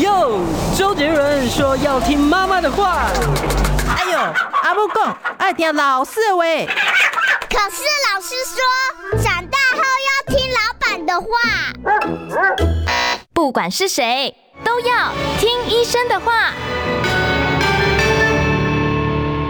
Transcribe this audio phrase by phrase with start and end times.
[0.00, 0.40] 哟，
[0.76, 3.06] 周杰伦说要听妈妈的话。
[3.96, 6.42] 哎呦，阿母讲爱听老师的话。
[7.48, 11.28] 可是老师说，长大后要听老板的话。
[13.32, 14.34] 不管是谁，
[14.64, 16.50] 都要听医生的话。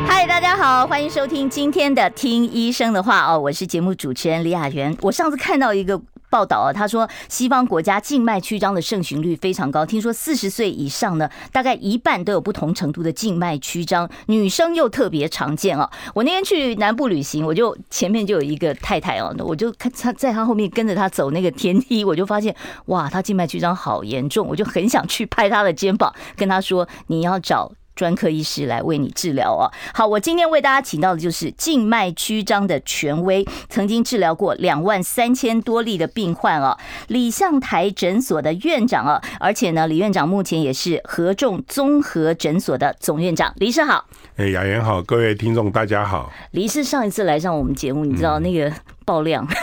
[0.06, 4.94] 嗨，大家好，欢迎收听今天的《听医生的话》哦，我是节目主持人李雅媛。
[5.00, 5.98] 我上次看到一个。
[6.34, 15.88] 报道啊，他说西方国家静脉曲张的盛行率非常高，听说四十岁以上呢，大概一半都有不同程度的静脉曲张，女生又特别常见啊。
[16.12, 22.52] 我那天去南部旅行，我就前面就有一个太太哦，我就看她在她后面跟着她走那个天梯，我就发现
[22.86, 27.70] 哇，她静脉曲张好严重，我就很想去拍她的肩膀，跟她说你要找。
[27.94, 29.70] 专科医师来为你治疗哦。
[29.92, 36.76] 好，我今天为大家请到的就是静脉曲张的权威，曾经治疗过两万三千多例的病患哦。
[37.08, 43.52] 李相台诊所的院长哦，而且呢，李院长目前也是合众综合诊所的总院长。
[43.56, 44.04] 李医师好，
[44.36, 46.32] 哎，雅妍好，各位听众大家好。
[46.52, 48.72] 李医师上一次来上我们节目，你知道那个
[49.04, 49.46] 爆量。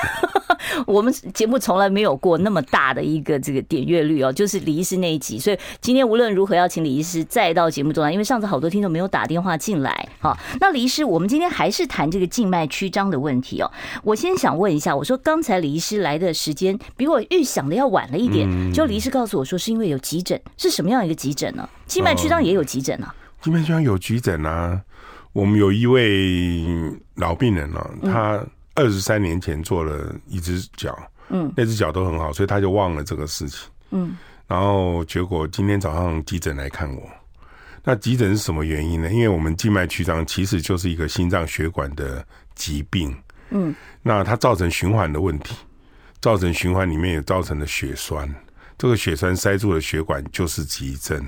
[0.88, 10.10] 我们节目从来没有过那么大的一个这个点阅率哦，就是李医师那一集，所以今天无论如何要请李医师再到节目中来，因为上次好多听众没有打电话进来。
[10.20, 13.70] 好，那李医师，我们今天还是谈这个静脉曲张的问题哦。
[14.04, 21.68] 我先想问一下，我说刚才李医师来的时间比我预想的要晚了一点，就李医师告诉我说是因为有急诊，是什么样一个急诊呢？
[21.86, 23.14] 静脉曲张也有急诊啊？
[23.42, 24.82] 静脉曲张有急诊啊？
[25.34, 26.64] 我们有一位
[27.16, 28.42] 老病人呢，他。
[28.82, 30.98] 二十三年前做了一只脚，
[31.30, 37.10] 嗯，那只脚都很好，所以他就忘了这个事情，嗯，然后结果今天早上急诊来看我，
[37.84, 39.12] 那急诊是什么原因呢？
[39.12, 43.16] 因为我们静脉曲张其实就是一个心脏血管的疾病，
[43.52, 45.56] 嗯，那它造成循环的问题，
[46.20, 48.34] 造成循环里面也造成了血栓，
[48.78, 51.24] 这个血栓塞住了血管就是急症。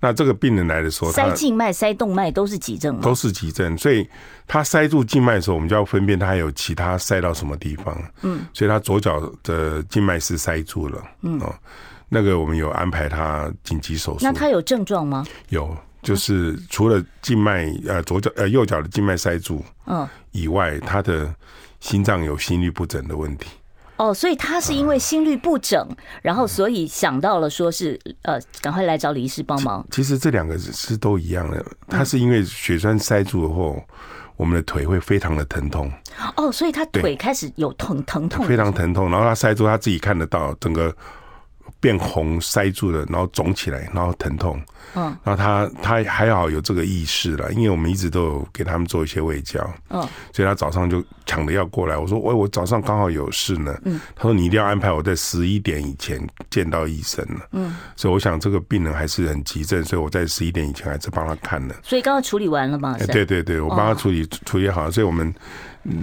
[0.00, 3.00] 那这个病人来的时候，塞静脉、塞动脉都是急症吗？
[3.02, 4.08] 都是急症，所以
[4.46, 7.96] 他塞住静脉的时候，我们就要分辨他还有其他塞到什么地方。
[8.22, 11.02] 嗯，所以他左脚的静脉是塞住了。
[11.20, 11.54] 嗯，哦，
[12.08, 14.20] 那个我们有安排他紧急手术。
[14.22, 15.26] 那他有症状吗？
[15.50, 21.30] 有，就是除了静脉呃左脚呃右脚的静脉塞住，嗯，以外，他的
[21.78, 23.50] 心脏有心律不整的问题。
[24.00, 25.86] 哦，所以他是因为心律不整，
[26.22, 29.86] 然后所以想到了说是呃，赶快来找李医师帮忙。
[29.90, 33.78] 其实这两个是都一样的，他是因为血栓塞住了后，
[34.38, 35.92] 我们的腿会非常的疼痛。
[36.36, 40.94] 哦，所以他腿开始有疼疼痛，非常疼痛，然后他塞住，他自己看得到整个。
[41.80, 44.60] 变红塞住了，然后肿起来，然后疼痛。
[44.94, 49.60] 嗯，然后他他还好有这个意识了，因为我们一直都有给他们做一些胃教。
[49.88, 50.00] 嗯，
[50.32, 51.96] 所以他早上就抢着要过来。
[51.96, 56.20] 我说：“喂，我早上刚好有事呢。”嗯，他说：“你一定要安排我在十一点以前
[56.50, 61.76] 见到医生了。”嗯，所以我想这个病人还是很急症，所以我在十一点以前还是帮他看了。
[61.82, 62.96] 所以刚刚处理完了吗？
[63.12, 65.32] 对对对，我帮他处理处理好了，所以我们。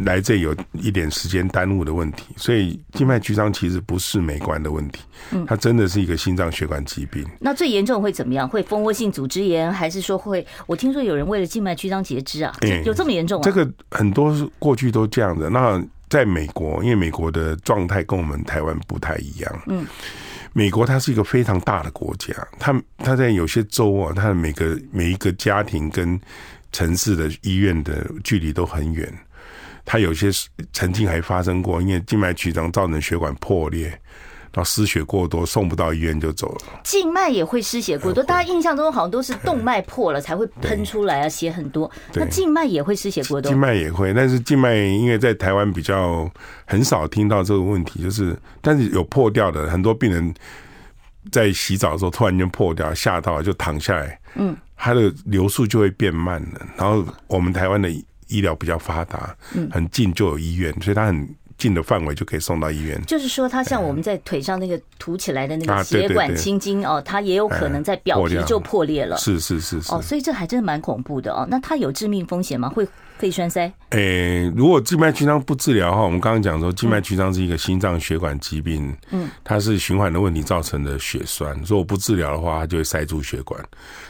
[0.04, 5.02] 来这有一点时间耽误的问题，所以静脉曲张其实不是美观的问题，
[5.46, 7.24] 它真的是一个心脏血管疾病。
[7.24, 8.50] 嗯、那最严重会怎么样？
[8.50, 10.46] 会蜂窝性组织炎，还是说会？
[10.66, 12.52] 我听说有人为了静脉曲张截肢啊，
[12.86, 13.44] 有这么严重啊？
[13.44, 15.50] 这个很多过去都这样的。
[15.50, 15.80] 那
[16.10, 19.62] 在美国，因为美国的状态跟我们台湾不太一样。
[19.68, 19.86] 嗯，
[20.54, 26.20] 美国它是一个非常大的国家，它它在有些州啊，它的每个每一个家庭跟
[26.72, 29.14] 城市的医院的距离都很远。
[29.90, 30.30] 他有些
[30.74, 36.82] 曾经还发生过，因为静脉曲张造成血管破裂，然后失血过多，送不到医院就走了。
[36.84, 41.90] 静脉也会失血过多，大家印象中好像都是动脉破了才会喷出来啊，血很多。
[42.14, 43.50] 那静脉也会失血过多？
[43.50, 46.30] 静脉也会，但是静脉因为在台湾比较
[46.66, 50.34] 很少听到这个问题，就是但是有破掉的，很多病人
[51.32, 56.68] 在洗澡的时候突然间破掉，吓到了就躺下来，嗯，他的流速就会变慢了。
[56.76, 57.90] 然后我们台湾的。
[58.28, 59.36] 医疗比较发达，
[59.72, 63.02] 很近就有医院，所以他很近的范围就可以送到医院。
[63.06, 69.18] 就是说，它像我们在腿上那个凸起来的那个血管青筋哦，它也有可能在表皮就破裂了。
[69.18, 69.94] 是是是是。
[69.94, 71.48] 哦，所以这还真的蛮恐怖的哦。
[71.50, 72.70] 那它有致命风险吗？
[72.70, 72.88] 会？
[73.18, 73.62] 肺栓塞？
[73.90, 81.60] 诶、欸，如果静脉曲张不治疗的话，我们刚刚讲说，静脉曲张是一个心脏血管疾病，嗯，它是循环的问题造成的血栓。
[81.66, 83.60] 如果不治疗的话，它就会塞住血管。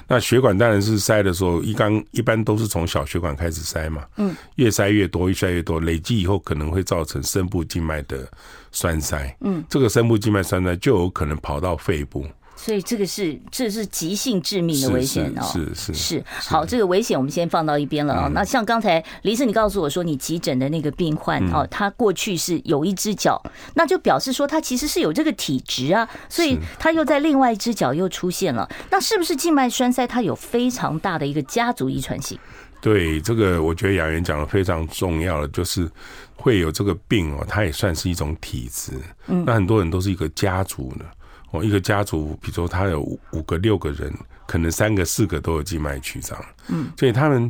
[0.09, 8.28] 那血管当然是塞的时候，一刚一般都是从小血管开始塞嘛，嗯，越塞越多，越塞越多，累积以后可能会造成深部静脉的
[8.72, 12.25] 栓塞，嗯，这个深部静脉栓塞就有可能跑到肺部。
[12.60, 16.24] 所以这个是这是急性致命的危险哦，是是是。
[16.28, 18.31] 好，这个危险我们先放到一边了啊。
[18.34, 23.39] 那像刚才李医师你告诉我说，你急诊的那个病患哦，他过去是有一只脚，
[23.75, 28.68] 那就表示说他其实是有这个体质啊，所以他又在另外一只脚又出现了。
[28.89, 32.39] 那是不是静脉栓塞它有非常大的一个家族遗传性？
[32.81, 35.89] 对，这个我觉得雅媛讲的非常重要的，就是
[36.35, 38.94] 会有这个病哦，它也算是一种体质。
[39.27, 41.06] 嗯，那很多人都是一个家族的。
[41.51, 44.13] 哦，一个家族，比如说他有五五个、六个人，
[44.45, 46.38] 可能三个、四个都有静脉曲张，
[46.68, 47.50] 嗯，所以他们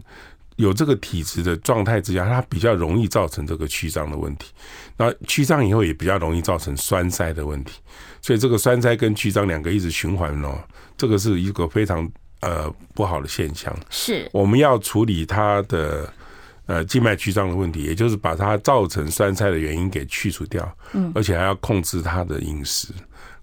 [0.58, 4.54] 有这个体质的状态之下，它比较容易造成这个曲张的问题。
[4.98, 7.80] 那曲张以后也比较容易造成栓塞的问题，
[8.22, 10.60] 所以这个栓塞跟曲张两个一直循环哦，
[10.96, 12.08] 这个是一个非常
[12.42, 13.76] 呃不好的现象。
[13.90, 16.12] 是，我们要处理他的
[16.66, 22.90] 呃静脉曲张的问题，也就是把它造成酸菜的原因给去除掉，嗯，而且还要控制他的饮食。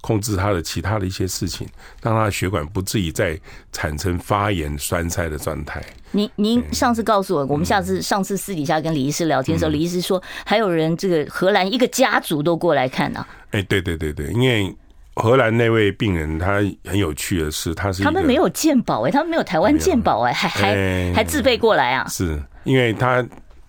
[0.00, 1.66] 控制他的其他的一些事情，
[2.02, 3.40] 让他的血管不至于再
[3.72, 5.82] 产生发炎、栓塞的状态。
[6.10, 13.26] 您您上次告诉我，我们下次上次私底下跟李医师聊天的时候，李医师说还有人这个荷兰一个家族都过来看呢。
[13.52, 14.76] 哎，对对对对，因为
[15.14, 22.06] 荷兰那位病人他很有趣的是，他是他们没有健保哎，他们没有台湾健保哎，还还还自费过来啊？
[22.08, 23.26] 是因为他。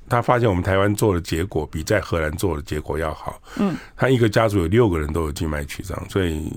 [0.07, 3.42] 他发现我们台湾做的结果比在荷兰做的结果要好。
[3.57, 6.47] 嗯，他一个家族有六个人都有静脉曲张，所以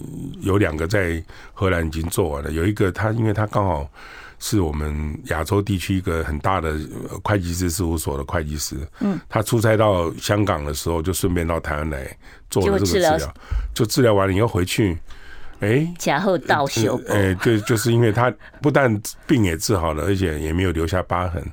[0.42, 1.20] 有两个在
[1.54, 3.88] 荷兰已经做完了，有一个他因为他刚好
[4.38, 6.78] 是我们亚洲地区一个很大的
[7.22, 8.76] 会计师事务所的会计师。
[9.00, 12.16] 嗯，他出差到香港的时候，就顺便到台湾来
[12.48, 13.18] 做了这个治疗，
[13.74, 14.96] 就治疗完了以后回去。
[15.60, 17.00] 哎，假后倒休。
[17.08, 18.32] 哎，对，就是因为他
[18.62, 21.44] 不但病也治好了，而且也没有留下疤痕，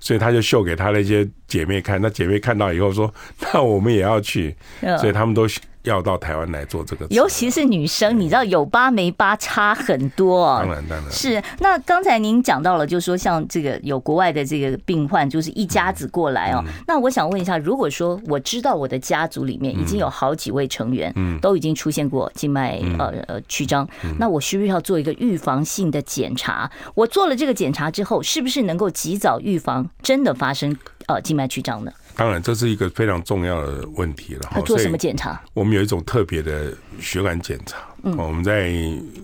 [0.00, 2.00] 所以他就秀给他那些姐妹看。
[2.02, 4.56] 那姐妹看到以后说：“那我们也要去。”
[4.98, 5.46] 所以他们都。
[5.84, 10.58] 要到台湾来做这个，尤其是女生，你知道有疤没疤差很多。
[10.58, 11.42] 当然，当然是。
[11.58, 16.62] 那刚才您讲到了，就是说像这个有国外的这个病患，就是一家子过来哦。
[16.86, 23.88] 那我想问一下，如果说我知道我的家族里面已经有好几位成员，都已经出现过静脉呃呃曲张，
[24.18, 26.70] 那我需不需要做一个预防性的检查？
[26.94, 30.76] 我做了这个检查之后，是不是能够及早预防真的发生
[31.06, 31.92] 呃静脉曲张呢？
[32.14, 34.48] 当然，这是一个非常重要的问题了。
[34.50, 35.40] 他做什么检查？
[35.54, 37.78] 我们有一种特别的血管检查。
[38.02, 38.72] 嗯，我们在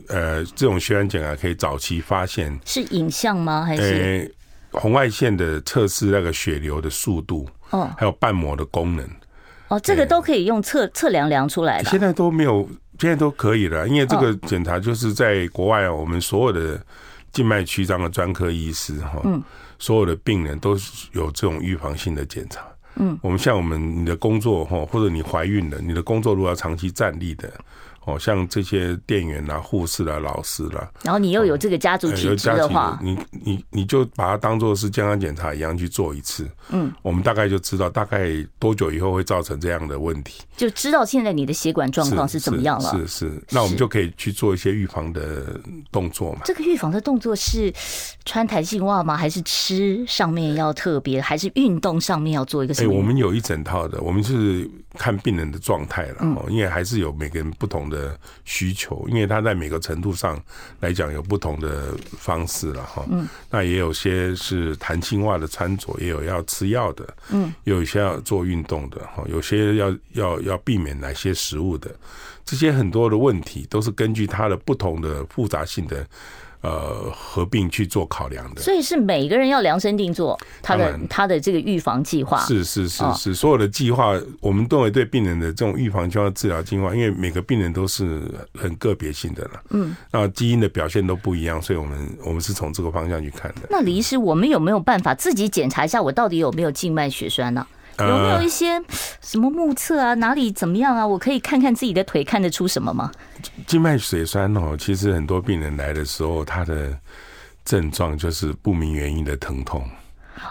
[0.09, 2.59] 呃这种血管检查可以早期发现。
[2.65, 3.65] 是影像吗？
[3.65, 4.35] 还是？
[4.73, 7.49] 呃，红外线的测试那个血流的速度。
[7.71, 7.91] 哦。
[7.97, 9.07] 还有瓣膜的功能。
[9.69, 11.91] 哦，这个都可以用测测量量出来的。
[11.91, 12.67] 现在都没有，
[12.99, 16.81] 现在都可以了，因为这个检查就是在国外，我们所有的
[17.33, 19.43] 静脉曲张的专科医师哈，嗯，
[19.79, 20.71] 所有的病人都
[21.13, 22.63] 有这种预防性的检查。
[22.99, 27.51] 嗯，我们像我们你的工作哈，或者你怀孕了，你的工作如果要长期站立的。
[28.09, 36.49] 哦，像这些店员啦、护士啦、老师啦，然后你又有这个家族体质的话，你你你就把它当做是健康检查一样去做一次。
[36.71, 42.91] 嗯，我们大概就知道大概多久以后会造成这样的问题，就知道现在你的血管状况是怎么样了。
[42.93, 45.61] 是是，是，那我们就可以去做一些预防的
[45.93, 46.41] 动作嘛。
[46.45, 47.71] 这个预防的动作是
[48.25, 49.17] 穿弹性袜吗？
[49.17, 51.21] 还是吃上面要特别？
[51.21, 52.91] 还是运动上面要做一个什么？
[52.91, 58.19] 哎，我们有一整套的，我们是看病人的状态了，哦，因为还是有每个人不同的。
[58.45, 60.43] 需求，因为他在每个程度上
[60.81, 63.05] 来讲有不同的方式了哈。
[63.11, 71.95] 嗯，那也有些是弹性袜的穿着，也有要吃药的，嗯，有一些要做运动的哈，有些要要要避免哪些食物的，
[72.45, 76.07] 这些很多的问题都是根据他的不同的复杂性的。
[76.61, 82.41] 呃，合并去做考量的，所以是每个人要量身定做他的他的这个预防计划。
[82.41, 88.23] 是是是是，所有的计划，我们都会对病人的这种预防计划、治疗计划，因为每个病人都是
[88.55, 89.63] 很个别性的了。
[89.71, 93.69] 嗯，那基因的表现都不一样，所以我们我们是从这个方向去看的。
[93.71, 97.65] 那李医师，我们有没有办法自己检查一下，我到底有没有静脉血栓呢？
[97.99, 98.81] 有没有一些
[99.21, 100.15] 什么目测啊？
[100.15, 101.07] 哪里怎么样啊？
[101.07, 103.11] 我可以看看自己的腿看得出什么吗？
[103.67, 106.97] 静脉血栓哦，其实很多病人来的时候，他的
[107.65, 109.85] 症状就是不明原因的疼痛。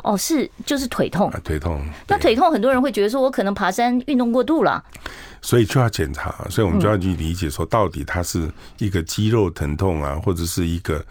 [0.03, 1.81] 哦，是就是腿痛，腿痛。
[2.07, 4.83] 那腿痛，很多人会觉得说，我可能爬山运动过度了，
[5.41, 6.35] 所以就要检查。
[6.49, 11.03] 所以我们就要去理解说，到底它是一个肌肉疼痛啊，或者是一个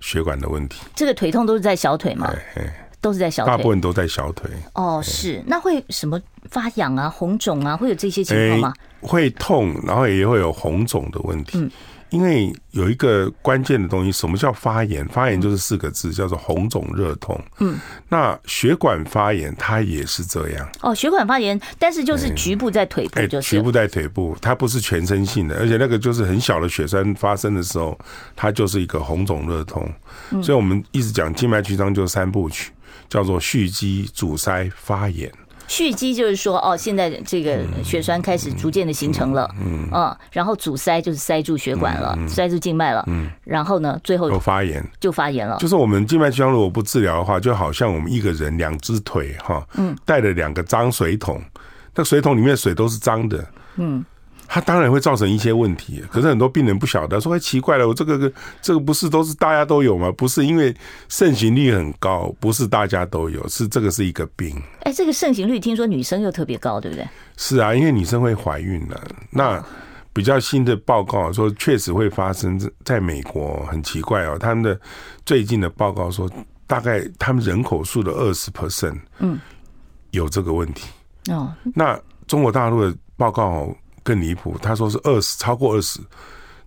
[0.00, 0.82] 血管的问题。
[0.96, 2.28] 这个腿痛都是在小腿吗？
[2.54, 2.68] 对。
[3.00, 4.50] 都是在小腿，大部分都在小腿。
[4.74, 8.74] 哦，是，那会什么发痒啊、红肿啊，会有这些情况吗？
[9.00, 11.58] 会痛，然后也会有红肿的问题。
[11.58, 11.70] 嗯。
[12.10, 15.06] 因为有一个关键的东西，什么叫发炎？
[15.06, 17.40] 发炎就是四个字，叫做红肿热痛。
[17.60, 17.78] 嗯，
[18.08, 20.68] 那血管发炎它也是这样。
[20.80, 27.96] 哦，血管发炎，但是就是局部在腿部，就是局部在腿部，它不是全身性的，而且那个就是很小的血栓发生的时候，
[28.34, 29.88] 它就是一个红肿热痛。
[30.42, 32.72] 所以我们一直讲静脉曲张就是三部曲，
[33.10, 35.30] 叫做蓄积、阻塞、发炎。
[35.68, 45.58] 蓄积就是说，哦，现在这个血栓开始逐渐的形成了，嗯，嗯，然后阻塞就是塞住血管了，塞住静脉了，嗯，然后呢，最后就发炎，就发炎了。
[45.60, 51.40] 就是我们静脉曲张如果不治疗的话，就好像我们一个人两只腿哈，嗯，带了两个脏水桶，
[51.94, 54.04] 那水桶里面的水都是脏的，嗯。
[54.52, 58.30] 它当然会造成一些问题，可是很多病人不晓得，说哎奇怪了，我这个
[58.60, 60.10] 这个不是都是大家都有吗？
[60.10, 60.74] 不是，因为
[61.08, 64.60] 盛行率很高，不是大家都有，是这个是一个病。
[64.80, 67.06] 哎，这个盛行率听说女生又特别高，对不对？
[67.36, 69.00] 是啊，因为女生会怀孕了。
[69.30, 69.64] 那
[70.12, 74.36] 比较新的报告说，确实会发生在在美国，很奇怪哦。
[74.36, 74.76] 他们的
[75.24, 76.28] 最近的报告说，
[76.66, 79.38] 大概他们人口数的二十 percent，嗯，
[80.10, 80.88] 有这个问题。
[81.30, 83.76] 哦，那中国大陆的报告哦。
[84.02, 86.00] 更离谱，他说是二十，超过二十，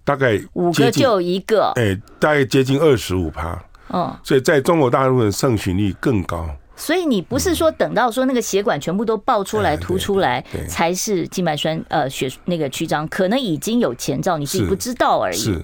[0.03, 6.49] 大概五个就有一个，哎、欸，大概接近二十五趴，哦，所以在中国大陆的盛行率更高。
[6.75, 15.37] 所以你不是说等到说那个血管全部都爆出来、凸出来，才是静脉栓呃血那个曲张，可能已经有前兆，你自己不知道而已。
[15.37, 15.63] 是，是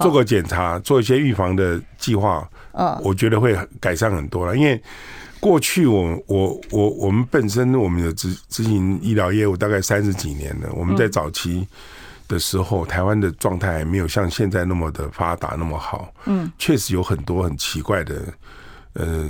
[0.00, 4.80] 做个检查，做一些预防的计划，嗯，我觉得会改善很多了，因为。
[5.40, 11.66] 过去我我我我们本身我们的执执行医疗业务大概三十几年了，我们在早期
[12.28, 16.12] 的时候，台湾的状态还没有像现在那么的发达那么好。
[16.26, 18.22] 嗯，确实有很多很奇怪的
[18.92, 19.28] 呃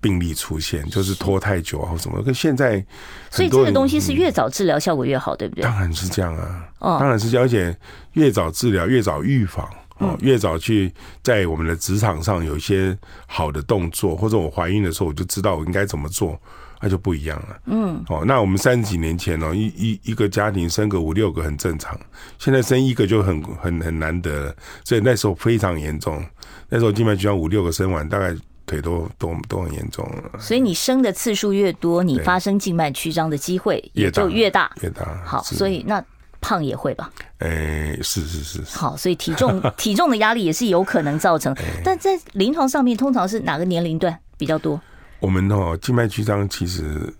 [0.00, 2.20] 病例出现，就是拖太久啊或什么。
[2.22, 2.84] 跟现在，
[3.30, 5.62] 所以这个东西是越早治疗效果越好，对不对？
[5.62, 7.74] 当然是这样啊，哦当然是这样，而且
[8.14, 9.68] 越早治疗越早预防。
[9.98, 16.40] 哦，越早去在我们的职场上有一些好的动作，或者我怀孕的时候我就知道我应该怎么做，
[16.80, 17.60] 那就不一样了。
[17.66, 21.98] 嗯，哦，那我们三十几年前哦，一一一个家庭生个五六个很正常，
[22.38, 26.24] 现在生一个就很很很难得了，所以那时候非常严重。
[26.68, 28.32] 那时候静脉曲张五六个生完，大概
[28.66, 30.38] 腿都都都很严重了。
[30.38, 35.20] 所以你生的次数越多，你发生静脉曲张的机会也就越大越大。
[35.24, 36.00] 好，所以那。
[36.40, 37.10] 胖也会吧？
[37.38, 38.76] 哎、欸，是是是，是。
[38.76, 41.54] 好，所以体重 体重的压力也是有可能造成。
[41.84, 44.80] 但在临床上面，通常是哪个年龄段比较多？
[45.20, 47.12] 我们哦，静脉曲张其实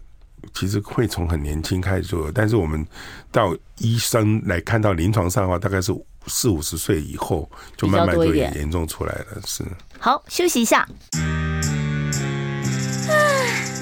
[0.55, 2.87] 其实会从很年轻开始做，但是我们
[3.33, 5.93] 到医生来看到临床上的话，大概是
[6.27, 9.43] 四五十岁以后就慢慢就严重出来了。
[9.47, 9.65] 是。
[9.99, 10.89] 好，休息一下。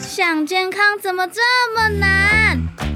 [0.01, 1.43] 想健康怎么这
[1.75, 2.96] 么难？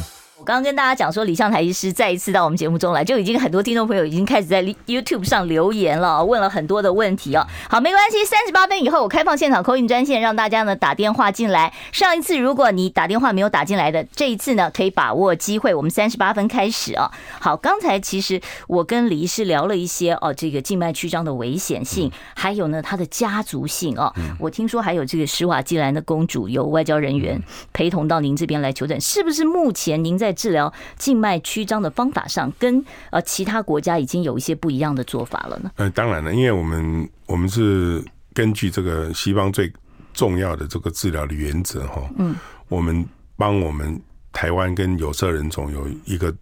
[0.41, 7.45] 我刚刚跟大家讲说，李向台医师再一次到我们节目中来，就已经很多听众朋友已经开始在 YouTube 上留言了，问了很多的问题哦。
[7.69, 11.71] 好，没关系，三十八分以后我开放现场 call in 专线，让大家呢打电话进来。
[11.91, 15.75] 上一次如果你打电话没有打进来的，这一次呢可以把握机会。
[15.75, 17.11] 我们三十八分开始啊。
[17.39, 24.11] 好，刚才其实我跟李医师聊了一些哦，这个静脉曲张的危险性，还有呢它的家族性哦。
[24.39, 27.39] 我听说还有这个施瓦济兰的公主有外交人员
[27.73, 29.45] 陪同到您这边来求诊，是不是？
[29.51, 35.71] 目前您在治疗静脉曲张的方法上，跟呃其他国家已经有一些不一样的做法了呢？
[35.75, 39.71] 呃，当然了，因为我们我们是根据这个西方最
[40.13, 42.35] 重要的这个治疗的原则哈，嗯，
[42.67, 43.99] 我们帮我们
[44.31, 46.33] 台湾跟有色人种有一个。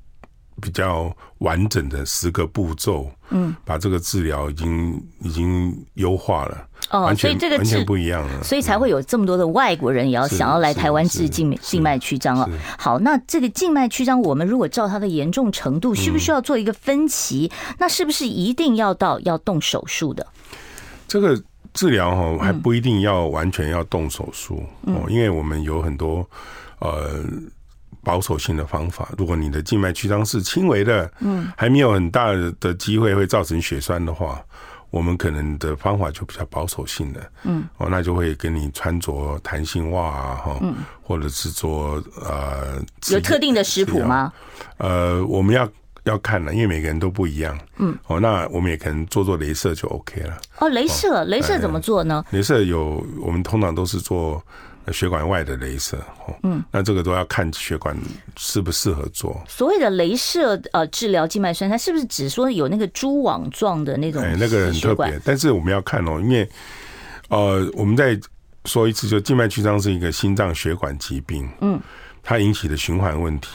[0.60, 12.50] 比较完整的十个步骤，嗯，把这个治疗已经已经优化了，哦，所以这个完全不一样了，所以才会有这么多的外国人也要想要来台湾治静静脉曲张了。
[12.78, 17.52] 好，那这个静脉曲张，我们如果照它的严重程度，需不需要做一个分期？
[17.78, 20.28] 那是不是一定要到要动手术的？
[21.08, 21.42] 这个
[21.74, 26.28] 治疗哈还不一定要完全要动手术哦，因为我们有很多
[26.80, 27.24] 呃。
[28.04, 34.42] 保守性的方法，如果你的静脉曲张是轻微的，嗯，还没有很大的机会会造成血栓的话，
[34.90, 44.32] 我们可能的方法就比较保守性的，嗯，哦，那就会给你穿着弹性袜啊，哈，嗯，或者是做呃，有特定的食谱吗？
[44.78, 45.70] 呃，我们要
[46.04, 47.58] 要看了，因为每个人都不一样。
[47.78, 50.38] 嗯，哦，那我们也可能做做镭射就 OK 了。
[50.60, 52.24] 哦，镭射，镭射怎么做呢？
[52.32, 54.42] 镭射有，我们通常都是做
[54.92, 55.98] 血管外的镭射。
[55.98, 57.96] 哦，嗯，那这个都要看血管
[58.38, 59.40] 适不适合做。
[59.48, 64.24] 所谓的镭射呃治疗静脉栓塞，它是不是只说有那个蛛网状的那种？
[64.24, 65.20] 哎，那个很特别。
[65.24, 66.50] 但是我们要看哦，因为
[67.30, 68.20] 呃，我们再
[68.66, 71.48] 说一次，就静脉曲张是一个心脏血管疾病。
[71.62, 71.80] 嗯，
[72.24, 73.50] 它引起的循环问题。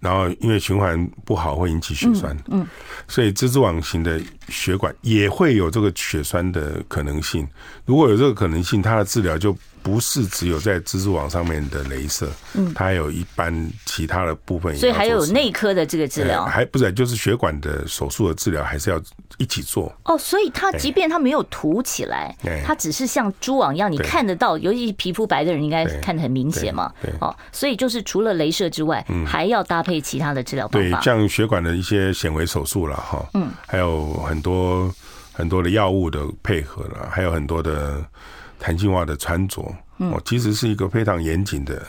[0.00, 2.66] 然后，因为循环不好会引起血栓，嗯，嗯，
[3.08, 7.46] 所以蜘蛛网型的血管也会有这个血栓的可能性。
[7.84, 9.56] 如果有这个可能性，它的治疗就。
[9.86, 19.00] 不是只有在蜘蛛网上面的镭射，嗯，它还有一般其他的部分，所以还有内科的这个治疗，还不是就是血管的手术的治疗，还是要
[19.38, 19.94] 一起做。
[20.04, 26.92] 哦，所以它即便它没有凸起来，它只是像蛛网一样，你看得到，尤其皮肤白的人应该看得很明显嘛。
[27.00, 34.92] 对，哦，所以就是除了镭射之外，还要搭配其他的治疗方法，对，像血管的一些显微手术了哈，嗯，还有很多
[35.32, 38.04] 很多的药物的配合了，还有很多的。
[38.58, 39.62] 弹性化的穿着，
[39.98, 41.80] 哦，其实是一个非常严谨的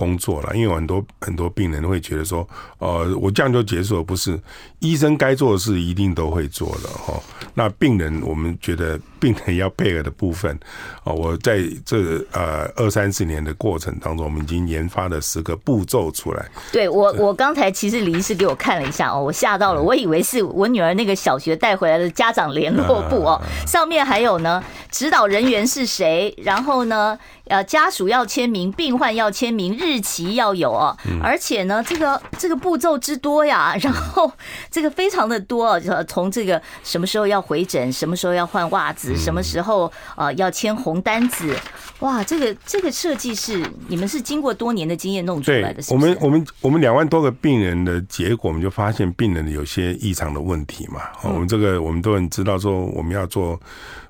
[0.00, 0.54] 工作了。
[0.54, 4.40] 因为有很多很多病人会觉得说，呃，我这样就结束了，不是？
[4.78, 7.20] 医生该做的事一定都会做的哈。
[7.52, 10.58] 那病人，我们觉得 病人要配合的部分，
[11.04, 16.48] 哦，我在这呃二三十年的过程当中，我们已经研发了十个步骤出来。
[16.72, 34.30] 对我，我刚才其实李医师给我看了一下哦，我吓到了，我以为是我女儿那个小学带回来的家长联络簿哦，上面还有呢，指导人员是谁，然后呢，呃，家属要签名，病患要签名，日期要有哦，而且呢，这个这个步骤之多呀，然后
[34.70, 41.56] 这个非常的多，就从这个什么时候要回诊，什么时候要换袜子，什么时候呃要签红单子，
[42.00, 45.94] 哇，这个这个设计是你们是经过多年的经验弄出来的是是？
[45.94, 53.58] 我们我们我们两万多个病人的结果，我们就发现病人有些异常的问题嘛，我们这个我们都很知道说我们要做。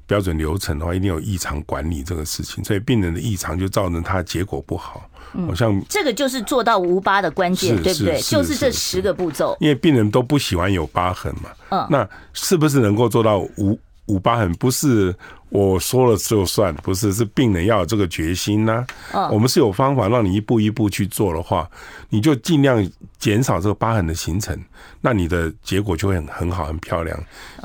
[0.06, 5.08] 标准流程的话，一定有异常管理这个事情，所以病人的异常就造成他结果不好。
[5.46, 8.20] 好像、嗯、这个就是做到无疤的关键，对不对？
[8.20, 9.56] 就是这十个步骤。
[9.60, 11.50] 因为病人都不喜欢有疤痕嘛。
[11.70, 11.86] 嗯。
[11.90, 14.52] 那是不是能够做到无无疤痕？
[14.54, 15.14] 不是
[15.48, 19.26] 我说了就算，不是，是病人要有这个决心呢、啊。
[19.28, 19.30] 嗯。
[19.32, 21.68] 我们是有方法让你一步一步去做的话，
[22.08, 22.84] 你就尽量
[23.18, 24.58] 减少这个疤痕的形成，
[25.00, 27.18] 那你的结果就会很很好、很漂亮。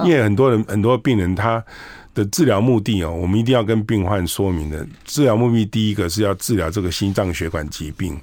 [0.03, 1.63] 因为很多人很多病人他。
[2.15, 4.88] 的治疗目的哦，我们一定要跟病患说明的。
[5.03, 8.19] 治疗目的第一个是要治疗这个心脏血管疾病。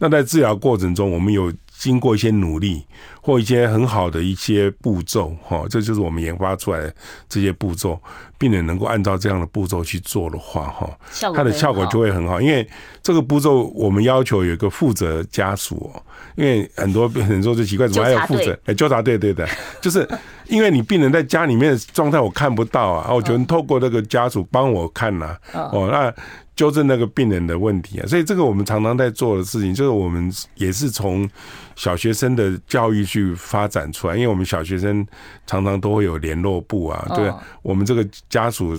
[0.00, 1.52] 那在治疗过程中，我们有
[1.84, 2.82] 经过一些努力
[3.20, 6.94] 或一些很好的一些步骤，哈，这就是我们研发出来的
[7.28, 8.00] 这些步骤。
[8.36, 10.90] 病人能够按照这样的步骤去做的话，哈，
[11.34, 12.40] 它的效果就会很好。
[12.40, 12.66] 因为
[13.02, 16.02] 这个步骤，我们要求有一个负责家属哦，
[16.36, 18.58] 因为很多病人说最奇怪，怎么还有负责？
[18.64, 19.46] 哎，纠察队，对的，
[19.82, 20.08] 就是。
[20.46, 26.14] 因为你病人在家里面的状态我看不到啊，我觉得透过那个家属帮我看呐，哦，那
[26.56, 31.28] 纠正那个病人的问题啊，所以这个我们常常在做的事情，就是我们也是从
[31.74, 35.04] 小学生的教育去发展出来，因为我们小学生
[35.46, 38.78] 常常都会有联络部啊，对，我们这个家属，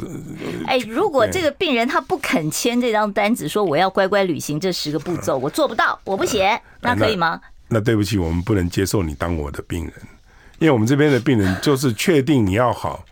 [0.66, 7.42] 哎，如果这个病人他不肯签这张单子，说我要乖乖履行这十个步骤，我做不到，我不写，那可以吗？
[7.68, 9.94] 那对不起，我们不能接受你当我的病人。
[10.60, 13.04] 因为我们这边的病人就是确定你要好，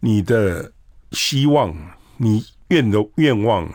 [0.00, 0.72] 你的
[1.12, 1.76] 希望、
[2.16, 3.68] 你愿的愿望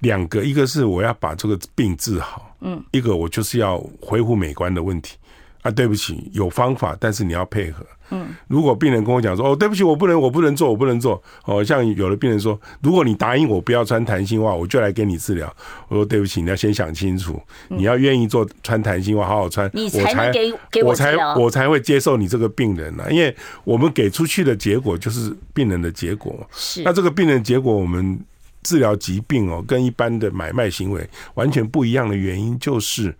[0.00, 5.16] 两个，一个是我要把这个病治好，嗯，一个我就是要恢复美观的问题。
[5.62, 7.86] 啊，对不起，有方法，但是你要配合。
[8.10, 11.22] 嗯，如果病人跟我讲说，哦，对不起，我不能，我不能做，我不能做。
[11.46, 15.50] 哦，像有的病人说，如果你答应我不要穿弹性袜，我就来给你治疗。
[15.88, 20.30] 我说对不起，你要先想清楚，你要愿意做穿弹性袜，好好穿，你才能
[20.70, 23.04] 给我才我才会接受你这个病人呢。
[23.10, 26.46] 因为我们给出去的结果就是病人的结果。
[26.52, 28.20] 是，那这个病人结果，我们
[28.62, 33.14] 治疗疾病哦，跟一般的买卖行为完全不一样的原因，就是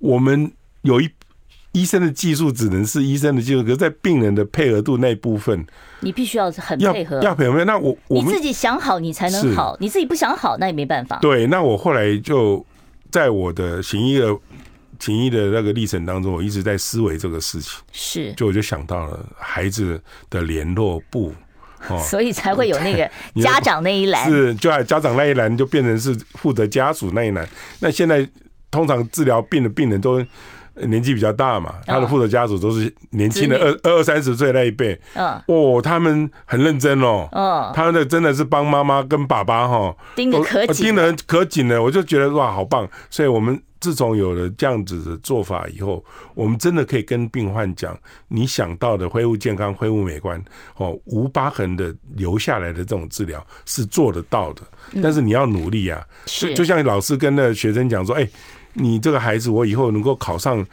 [0.00, 0.50] 我们
[0.82, 1.08] 有一。
[1.72, 5.64] 医生的技术只能是医生的技术，可是在病人的配合度那部分，
[6.00, 7.62] 你必须要很配合，要配合。
[7.64, 11.18] 那我我你自己想好，你才能好；你自己不想好，那也没办法。
[11.20, 12.64] 对，那我后来就
[13.10, 14.34] 在我的行医的
[14.98, 17.78] 行医的那个历程当中，我一直在思维这个事情。
[17.92, 20.00] 是，就我就想到了孩子
[20.30, 21.34] 的联络部，
[21.88, 23.08] 哦，所以才会有那个
[23.42, 24.28] 家长那一栏。
[24.28, 27.46] 是，就家长那一栏就变成是负责家属那一栏。
[27.78, 28.26] 那现在
[28.70, 30.24] 通常治疗病的病人都。
[30.86, 42.88] 年纪比较大嘛，他的负责家属都是年轻的二二二三十岁那一辈，嗯，哦，他们很认真哦，嗯，他们的真的是帮妈妈跟爸爸哈盯得可紧，盯得可紧了，我就觉得哇，好棒！
[43.10, 47.96] 所以我们自从有了这样子的做法以后，我们真的可以跟病患讲，
[48.28, 50.42] 你想到的恢复健康、恢复美观
[50.76, 54.62] 哦，无疤痕的留下来的这种治疗是做得到的，
[55.02, 56.54] 但是你要努力啊，是。
[56.54, 58.28] 就像老师跟那个学生讲说，哎。
[58.78, 60.64] 你这个孩子，我以后能够考上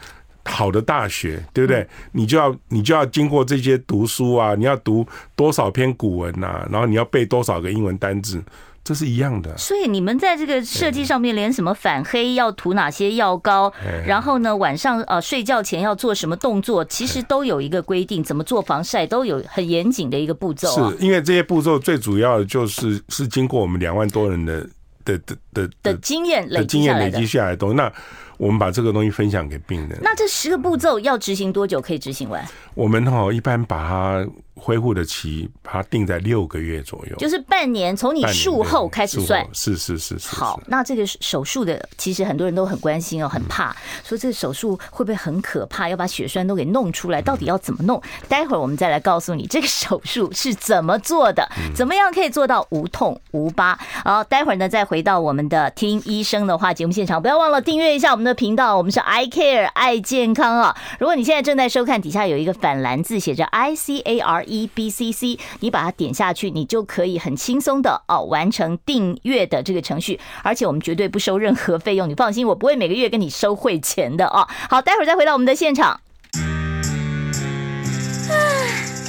[0.46, 1.88] 好的大学，对不对？
[2.12, 8.44] 你就要你就要经过这些读书啊，你要读多少篇古文呐，然后你要背多少个英文单字，
[8.84, 9.58] 这是一样的。
[9.58, 13.74] 所以你们在这个设计上面，连什么反黑要涂哪些药膏，
[14.06, 20.70] 然后呢，晚上呃睡觉前要做什么动作，其实都有一个规定，怎么做防晒都有很严谨的一个步骤。
[20.70, 24.70] 是因为这些步骤最主要的就是是经过我们两万多人的。
[25.06, 27.90] 的的的的经验累经验累积下来的东西，那
[28.38, 29.98] 我们把这个东西分享给病人。
[30.02, 32.46] 那这十个步骤要执行多久可以执行完？
[32.74, 34.28] 我们哈一般把它。
[34.56, 39.46] 恢复的期，把它定在六个月左右，就是半年，从你术后开始算。
[39.54, 40.36] 是是是是。
[40.36, 48.02] 好，那这个手术的，其实很多人都很关心哦，很怕，说这个手术会不会很可怕，要把血栓都给弄出来，到底要怎么弄？
[48.30, 53.78] 待会儿我们再来告诉你，这个手术是怎么做的，怎么样可以做到无痛无疤。
[54.06, 60.76] 好，待会儿呢，再回到我们的听医生的话节目现场，不要忘了订阅一下我们的频道，我们是 I Care 爱健康啊。
[60.98, 64.45] 如果你现在正在收看，底下有一个反蓝字，写着 I C A R。
[64.46, 74.48] E B C C，你把它点下去，你就可以很轻松的哦完成订阅的这个程序，而且我们绝对不收任何费用，你放心，我不会每个月跟你收汇钱的哦。
[74.70, 76.00] 好，待会儿再回到我们的现场。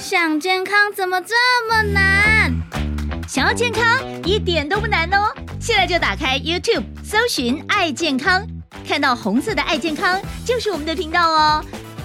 [0.00, 1.34] 想健康怎么这
[1.68, 2.54] 么难？
[3.28, 3.84] 想要健康
[4.24, 8.46] 一点都不难哦，现在就打开 YouTube 搜寻“爱健康”，
[8.86, 11.64] 看到红色的“爱健康”就是我们的频道哦。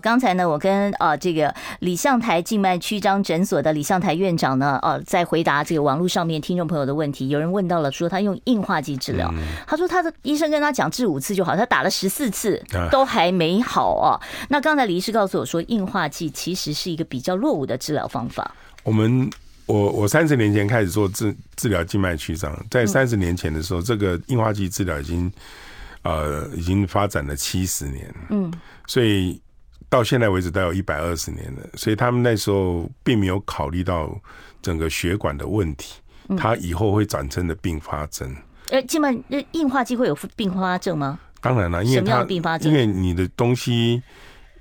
[0.00, 7.28] 刚才呢，我跟呃这个李相台静脉曲张诊所的李相台院长呢，呃，在回答这个网络上面听众朋友的问题。
[7.28, 9.32] 有人问到了，说他用硬化剂治疗，
[9.66, 12.60] 他说他的医生跟他讲治五次就好，他打了十四次
[12.90, 14.18] 都还没好啊。
[14.48, 18.54] 那刚才李医师告诉我说，硬化剂其实是一个比较落伍的治疗方法。
[18.82, 19.30] 我们
[19.66, 25.30] 我我三十年前开始做治治疗静脉曲张，在三十年前的时候，这个硬化剂治疗已经
[26.02, 28.52] 呃已经发展了七十年，嗯，
[28.86, 29.40] 所以。
[29.90, 34.18] 到现在为止，都有一百二十年了，所以他们那时候并没有考虑到
[34.62, 36.00] 整个血管的问题，
[36.38, 38.34] 它以后会产生的并发症。
[38.70, 39.14] 呃，静脉
[39.52, 41.18] 硬化剂会有并发症吗？
[41.42, 42.24] 当然了，因为它
[42.60, 44.02] 因为你的东西。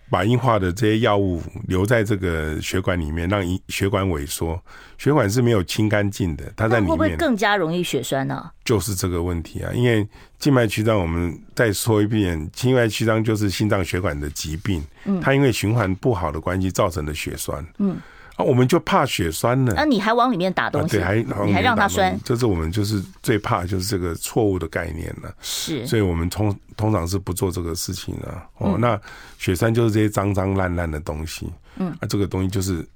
[0.09, 4.59] 把硬化的这些药物留在这个血管里面，让血管萎缩。
[4.97, 8.51] 血管是没有清干净的，它在里面会不会更加容易血栓呢？
[8.65, 9.71] 就是这个问题啊！
[9.73, 10.05] 因为
[10.37, 14.83] 静脉曲张，我们再说一遍，静脉曲张就是心脏血管的疾病，
[15.21, 17.65] 它因为循环不好的关系造成的血栓。
[17.77, 17.97] 嗯。
[18.39, 19.73] 啊，我们就怕血栓呢。
[19.75, 20.95] 那你还往里面打东西？
[20.95, 22.17] 对，还你还让它栓？
[22.23, 25.29] 这是我们就是最怕，就是这个错误的概念了。
[25.41, 28.47] 是，所以我们通通常是不做这个事情啊。
[28.59, 28.97] 哦，那
[29.37, 31.51] 血栓就是这些脏脏烂烂的东西。
[31.75, 32.87] 嗯，啊，这个东西就是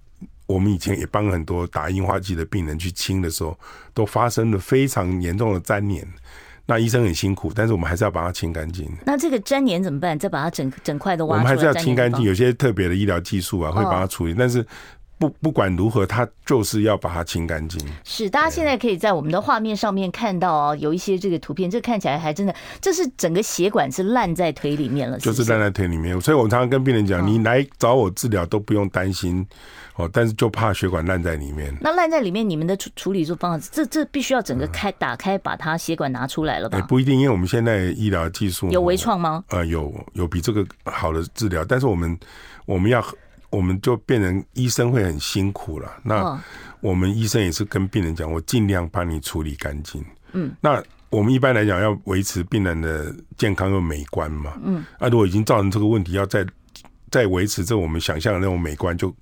[0.45, 3.59] 我们以前也帮很多打硬化剂的病人去清的时候，
[3.93, 6.07] 都发生了非常严重的粘连。
[6.65, 8.89] 那医生很辛苦，但是我们还是要把它清干净。
[9.05, 10.17] 那这个粘连怎么办？
[10.17, 11.43] 再把它整整块都挖出来？
[11.43, 12.23] 我们还是要清干净。
[12.23, 14.65] 有些特别的医疗技术啊，会把它处理，但是。
[15.23, 17.79] 不不管如何，他就是要把它清干净。
[18.03, 26.19] 是，大家现在可以在我们的画面上面看到哦，有一些这个图片，这看起来还真的，这是整个血管是烂在腿里面了，就是烂在腿里面。
[26.19, 29.45] 所以我常常跟病人讲，你来找我治疗都不用担心
[29.95, 31.73] 哦，但是就怕血管烂在里面。
[31.79, 36.81] 那烂在里面，你们的处处理做方法，这这必须要整个开打开，把它血管拿出来了吧？
[36.81, 39.43] 不一定，因为我们现在医疗技术有微创吗？
[39.49, 42.17] 呃，有有比这个好的治疗，但是我们
[42.65, 43.03] 我们要。
[43.55, 45.91] 我们就变成医生会很辛苦了。
[46.03, 46.41] 那
[46.81, 50.03] 我们医生也是跟病人讲，我尽量帮你处理干净。
[50.33, 54.53] 嗯，那我们一般来讲要维持病人的健康又美观嘛。
[54.63, 56.45] 嗯，啊，如果已经造成这个问题，要再。
[57.11, 59.13] 再维持着我们想象的那种美观，就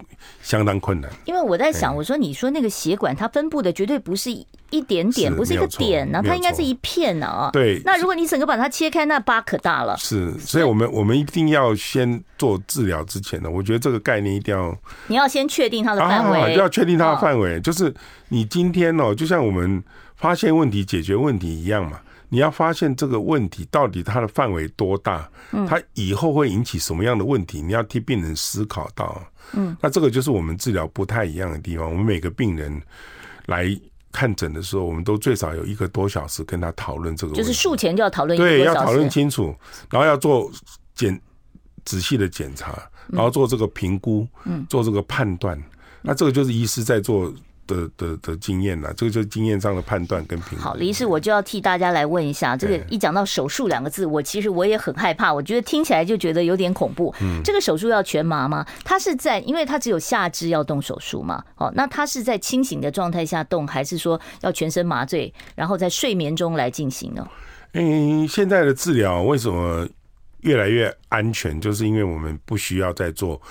[0.41, 1.11] 相当困难。
[1.25, 4.31] 因为我在想，我说你说那个血管它分布的绝对不是
[4.71, 7.51] 一点点，不是一个点呢，它应该是一片呢啊。
[7.51, 7.79] 对。
[7.85, 9.95] 那如果你整个把它切开，那疤可大了。
[9.97, 14.75] 是，所以我们我们一定要先做治疗之前呢，我觉得这个概念一定要。
[15.07, 17.93] 你要先确定它的范围，要确定它的范围，就是
[18.29, 19.83] 你今天哦，就像我们
[20.15, 21.99] 发现问题、解决问题一样嘛。
[22.33, 25.29] 你要发现这个问题到底它的范围多大，
[25.67, 29.21] 它以后会引起什么样的问题，你要替病人思考到。
[29.51, 31.89] 嗯，那这个就是我们治疗不太一样的地方。
[31.89, 32.81] 我们每个病人
[33.47, 33.77] 来
[34.11, 39.55] 看诊的时候，我们都最少有一个多小时跟他讨论这个问题，就是术前就要讨论，对，要讨论清楚，
[39.89, 40.51] 然后要做
[40.95, 41.19] 检
[41.85, 45.61] 仔细的检查，然后做这个评估，嗯，做这个判断。
[46.01, 47.33] 那这个就是医师在做。
[47.67, 50.63] 的的的经验呐，这个就是经验上的判断跟评估。
[50.63, 57.13] 好，李医师，我就要替大家来问一下，这个一讲到手术两个字，我其实我也很害怕，我觉得听起来就觉得有点恐怖。
[57.21, 58.65] 嗯，这个手术要全麻吗？
[58.83, 61.43] 他是在，因为他只有下肢要动手术嘛。
[61.55, 67.27] 哦，那他是在清醒的状态下动，还是说要全身麻醉，然后在睡眠中来进行呢？
[67.73, 69.87] 嗯，现在的治疗为什么
[70.41, 71.59] 越来越安全？
[71.61, 73.41] 就是因为我们不需要再做。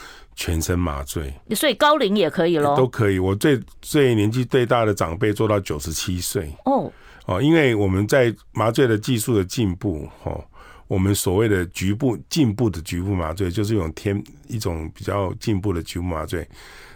[0.41, 3.19] 全身麻醉，所以高龄也可以咯，都可以。
[3.19, 6.91] 我最最年纪最大的长辈做到九十七岁哦
[7.27, 10.43] 哦，因为我们在麻醉的技术的进步哦，
[10.89, 16.49] 我们所谓的局部进步的局部麻醉，就是一种天一种比较进步的局部麻醉。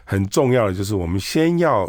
[0.05, 1.87] 很重要的就是我们先要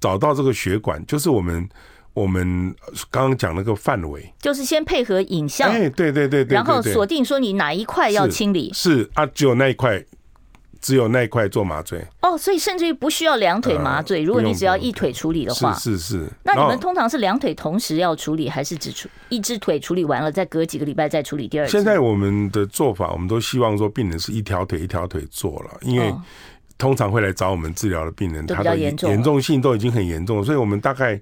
[0.00, 1.68] 找到这个血管，就是我们
[2.14, 2.74] 我们
[3.12, 10.04] 刚刚讲那个范围，就是先配合影像，哎，对对对对，然后锁定说你哪一块要清理，是，是啊，只有那一块。
[10.80, 14.22] 只有那一块做麻醉哦，所以甚至于不需要两腿麻醉。
[14.22, 16.28] 如果你只要一腿处理的话，是是是。
[16.42, 21.66] 那你们通常是两腿同时要处理，还是只处一只腿处理完了，再隔几个礼拜再处理第二？
[21.66, 26.14] 现在我们的做法，我们都希望说病人是一条腿一条腿做了，因为
[26.78, 31.20] 通常会来找我们治疗的病人，他的严重性都已经很严重，所以我们大概。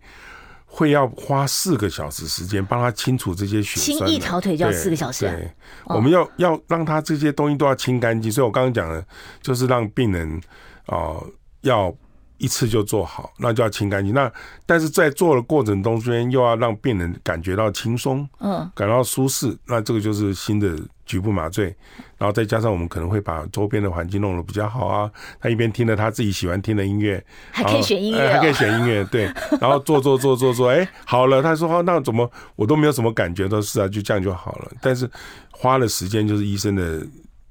[0.70, 5.24] 会要花四个小时时间帮他清除这些血栓，清一条腿就要四个小时。
[5.24, 5.50] 对，
[5.86, 8.30] 我们要要让他这些东西都要清干净。
[8.30, 9.04] 所以我刚刚讲的，
[9.42, 10.40] 就是让病人
[10.86, 11.16] 啊
[11.62, 11.92] 要。
[12.38, 14.14] 一次就做好，那就要清干净。
[14.14, 14.32] 那
[14.64, 19.56] 但是在做的过程中间，又要让病人感觉到轻松，嗯，感到舒适。
[19.66, 21.74] 那这个就是新的局部麻醉，
[22.16, 25.10] 然后再加上我们可能会把周边的环境弄得比较好啊。
[25.40, 29.24] 他一边听着他自己喜欢听的音乐，还可以选音乐，哦，还可以选音乐，对。
[29.60, 31.42] 然后做做做做做，哎，好了。
[31.42, 34.70] 他说：“哦，那怎么我都没有什么感觉？”都是啊，就这样就好了。
[34.80, 35.10] 但是
[35.50, 37.04] 花了时间，就是医生的。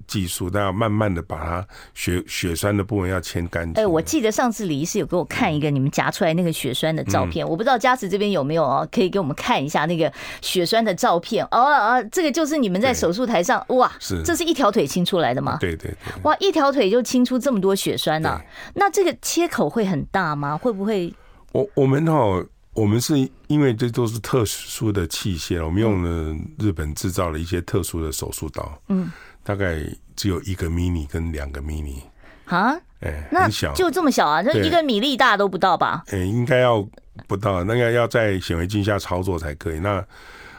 [0.08, 3.84] 技术，但要慢慢的把它血血栓的部分要清干净。
[3.84, 11.46] 哎，我记得上次李医师有给我看一个你们夹出来那个血栓的照片，嗯、我不知道嘉慈这边有没有哦，可以给我们看一下那个血栓的照片。
[11.52, 15.58] 哦哦，这个就是你们在手术台上，哇，是，这是一条腿清出来的吗？
[15.60, 18.42] 对对对，哇，一条腿就清出这么多血栓呢、啊？
[18.76, 20.58] 那这个切口会很大吗？
[20.58, 21.14] 会不会？
[21.52, 23.16] 我我们哈，我们是
[23.48, 29.12] 因为这都是特殊的器械，我们用了日本制造了一些特殊的手术刀，嗯。
[29.48, 29.78] 大概
[30.14, 32.02] 只有一个 mini 跟两个 mini
[32.48, 36.04] 啊，哎，很小，就这么小啊，就一个米粒大都不到吧？
[36.12, 36.86] 哎，应该要
[37.28, 39.80] 不到，那个要在显微镜下操作才可以。
[39.80, 40.06] 那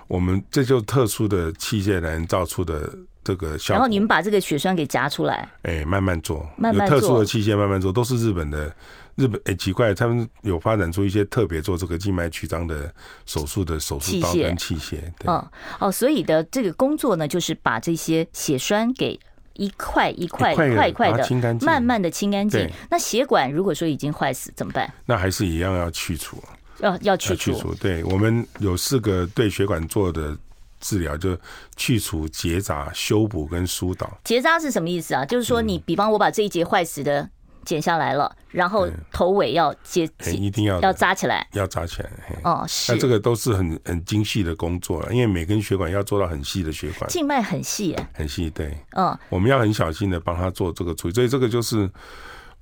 [0.06, 2.90] 我们这就特殊的器械来造出的
[3.22, 3.74] 这个效果。
[3.74, 8.74] 然后你们把这个血栓给夹出来，哎，慢慢做，慢慢做，有特殊的器械慢慢做，都是日本的。
[9.18, 12.94] 日本哎，奇怪，他们有发展出一些特别做这个静脉曲张的
[13.26, 14.92] 手术的手术刀跟器械。
[15.18, 15.44] 对哦
[15.80, 19.18] 哦，所以的这个工作呢，就是把这些血栓给
[19.54, 21.26] 一块一块一块一块的
[21.62, 22.70] 慢慢的清干净。
[22.88, 24.88] 那血管如果说已经坏死怎么办？
[25.04, 26.40] 那还是一样要去除，
[26.78, 27.52] 要要去除。
[27.52, 27.74] 去除。
[27.74, 30.38] 对，我们有四个对血管做的
[30.78, 31.36] 治疗，就
[31.74, 34.16] 去除、结扎、修补跟疏导。
[34.22, 35.24] 结扎是什么意思啊？
[35.24, 37.28] 就是说，你比方我把这一节坏死的。
[37.68, 42.10] 剪下来了，然后头尾要接，一定要要扎起来，要扎起来。
[42.42, 42.90] 哦，是。
[42.90, 48.74] 那这个都是很很精细的工作了，因为每根血管要做到很细的血管，静脉很细，很细，对。
[48.96, 51.86] 嗯，我们要很小心的帮他做这个处理，所以这个就是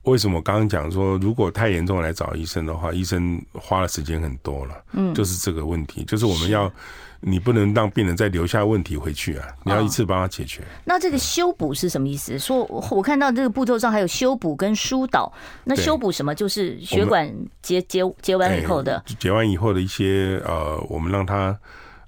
[0.03, 4.75] 为什么我刚刚讲说，如果太严重来找医生的话，医生花的时间很多了。
[4.95, 6.69] 嗯，就是这个问题，就是我们要。
[7.21, 9.47] 你不能让病人再留下问题回去啊！
[9.65, 10.63] 你要一次帮他解决。
[10.63, 10.67] 哦。
[10.85, 12.39] 那这个修补是什么意思？
[12.39, 15.33] 说我看到这个步骤上还有修补跟疏导。
[15.65, 16.35] 那修补什么？
[16.35, 19.03] 就是血管结结结完以后的。
[19.19, 21.59] 结完以后的一些呃，我们让他。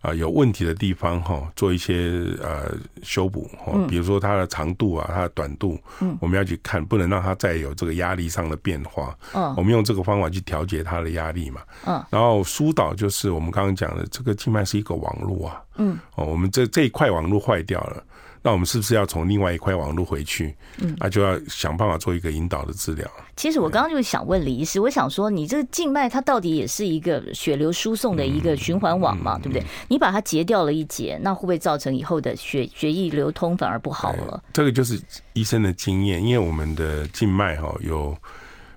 [0.09, 9.17] 啊，有问题的地方哈，做一些呃修补哈，比如说它的长度啊，它的短度，嗯，我们要去看，不能让它再有这个压力上的变化。
[9.35, 11.61] 嗯，我们用这个方法去调节它的压力嘛。
[11.87, 15.63] 嗯，然后疏导就是我们刚刚讲的，这个静脉是一个网络啊。
[15.77, 18.03] 嗯，哦，我们这这一块网络坏掉了。
[18.49, 20.57] 那我们是不是要从另外一块网络回去？
[20.79, 23.07] 嗯，那就要想办法做一个引导的治疗。
[23.37, 29.63] 其实我刚刚就想问李医师，我想说，你这个静脉它到底也是一个血流输送的一个循环网嘛，对不对？
[29.89, 34.43] 你把它截掉了一截，那会不会造成以后的血血液流通反而不好了？
[34.55, 34.99] 这个就是
[35.35, 38.17] 医生的经验，因为我们的静脉哈有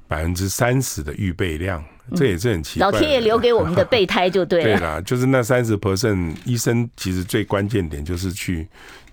[0.05, 1.81] 百分之三十的预备量
[2.17, 2.91] 这也是很奇怪。
[2.91, 4.65] 老天爷留给我们的备胎就对了。
[4.77, 8.67] 对啦，就是那三十 percent，医生其实最关键点就是去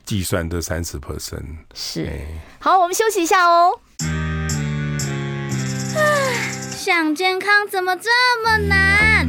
[0.08, 1.44] 计算这三十 percent。
[1.74, 2.10] 是，
[2.58, 3.78] 好，我们休息一下哦。
[6.74, 8.08] 想健康怎么这
[8.42, 9.28] 么难？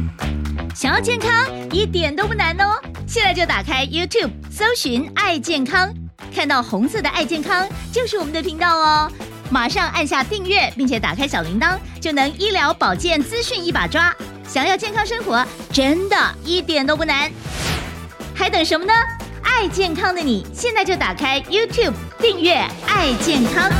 [0.74, 1.30] 想要健康
[1.70, 2.80] 一点都不难哦！
[3.06, 5.92] 现在就打开 YouTube，搜寻“爱健康”，
[6.34, 9.12] 看到红色的“爱健康”就是我们的频道哦。
[9.50, 14.16] 马上按下订阅，并且打开小铃铛，就能医疗保健资讯一把抓。
[14.48, 17.30] 想要健康生活，真的一点都不难，
[18.34, 18.94] 还等什么呢？
[19.42, 22.54] 爱健康的你，现在就打开 YouTube 订阅
[22.86, 23.70] “爱健康”。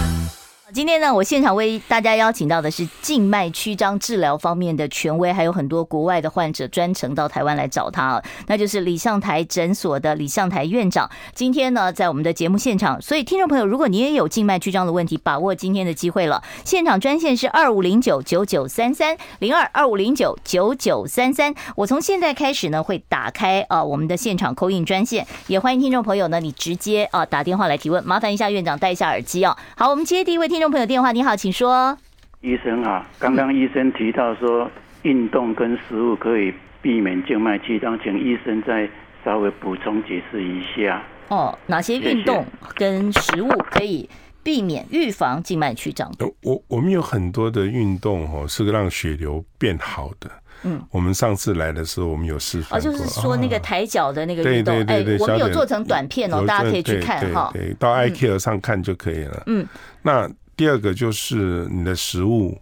[0.81, 11.11] 今天呢，我现场为大家邀请到的是静脉曲张治疗方面的权威，还有很多国外的患者专程到台湾来找他啊，那就是李相台诊所的李相台院长。
[11.35, 16.43] 今天呢，在我们的节目现场，所以听众朋友，如果你也有静脉曲张的问题，把握今天的机会了。
[16.65, 21.55] 现场专线是二五零九九九三三零二二五零九九九三三。
[21.77, 28.03] 我从现在开始呢，会打开啊我们的现场 call in 专线，也欢迎听众朋友呢，你直接啊打电话来提问。
[28.03, 29.55] 麻烦一下院长戴一下耳机啊。
[29.77, 30.59] 好，我们接第一位听。
[30.61, 31.99] 众众朋友电话，你好，请说。
[32.43, 34.71] 医生好，刚刚医生提到说
[35.03, 38.89] 运动跟食物可以避免静脉曲张，请医生再
[39.25, 41.03] 稍微补充解释一下。
[41.27, 44.09] 哦，哪些运动跟食物可以
[44.45, 46.09] 避免预防静脉曲张？
[46.43, 50.31] 我我们有很多的运动哦，是让血流变好的。
[50.63, 52.79] 嗯，我们上次来的时候，我们有示范。
[52.79, 57.51] 哦，就是说那个抬脚的那个运动，哎、欸，我们有做成短片哦，大家可以去看哈。
[57.53, 59.43] 对，到 iCare 上看就可以了。
[59.47, 59.67] 嗯，
[60.03, 60.31] 那。
[60.61, 62.61] 第二个就是你的食物，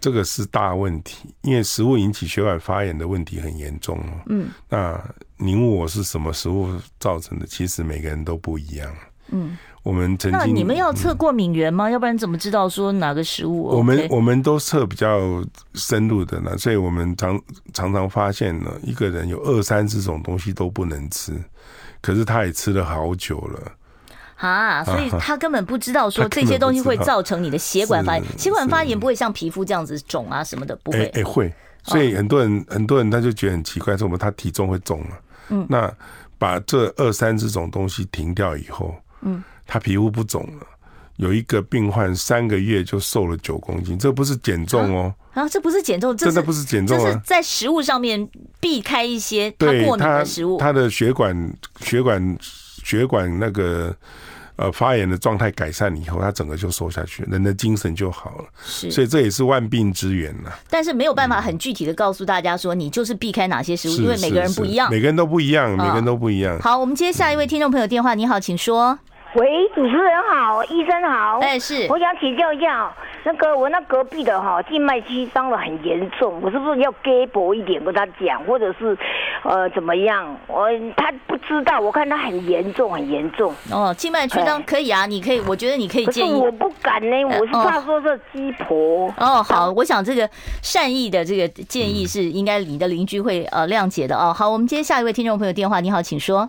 [0.00, 4.02] 这个是大问题，因为食物引起血管发炎的问题很严重。
[4.30, 4.98] 嗯，那
[5.36, 7.46] 你问我是什么食物造成的？
[7.46, 8.90] 其实每个人都不一样。
[9.30, 11.90] 嗯，我们曾经，那你们要测过敏源吗？
[11.90, 13.64] 要不然怎么知道说哪个食物？
[13.64, 17.38] 我们我们都测比较深入的呢，所以我们常
[17.74, 21.38] 常常发现呢，一个人有二三十种东西都不能吃，
[22.00, 23.72] 可是他也吃了好久了。
[24.38, 31.06] 啊，所以他根本不知道说这些东西会造成你的血管发炎，血管发炎不会像皮肤这样子肿啊什么的，不会。
[31.14, 31.52] 哎，会。
[31.84, 35.20] 所以很多人很多人他就觉得很奇怪，说我们他体重会重了。
[35.48, 35.90] 嗯，那
[36.38, 40.66] 把这二三十种东西停掉以后，嗯，他皮肤不肿了。
[41.16, 45.12] 有一个病患三个月就瘦了九公斤，这不是减重哦。
[45.32, 48.28] 啊，这不是减重，真的不是减重啊，就是在食物上面
[48.60, 52.38] 避开一些他过敏的食物，他的血管血管
[52.84, 53.94] 血管那个。
[54.60, 58.44] 呃，发炎的状态改善以后，他整个就瘦下去，人的精神就好了。
[58.60, 60.50] 是，所以这也是万病之源呐。
[60.68, 66.58] 但是没有办法很具体的告诉大家说，你就是避开哪些食物，因为每个人不一样，每个人都不一样，每个人都不一样。
[66.58, 68.98] 好，我们接下一位听众朋友电话，你好，请说。
[69.36, 71.38] 喂，主持人好，医生好。
[71.38, 72.92] 哎，是，我想请教一下，
[73.28, 78.96] 那个我那隔壁的哈静脉曲张的很严重，我是不是要给薄一点跟他讲，或者是
[79.42, 80.34] 呃怎么样？
[80.46, 83.54] 我他不知道，我看他很严重，很严重。
[83.70, 86.32] 哦，静脉曲张可以啊，你可以，我觉得你可以建议。
[86.32, 89.12] 我不敢呢，我是怕说是鸡婆。
[89.18, 90.26] 哦，好，我想这个
[90.62, 94.32] 善意的这个建议是应该你的邻居会呃谅解的哦。
[94.32, 96.48] 好，我们接下一位听众朋友电话，你好，请说。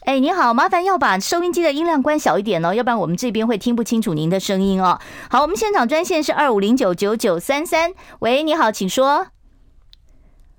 [0.00, 4.98] 哎、欸，你好，麻烦要把收音机的音量关小一点哦，要不然我们这边会听不清楚您的声音哦。
[5.28, 7.92] 好，我们现场专线是二五零九九九三三。
[8.20, 9.26] 喂，你好，请说。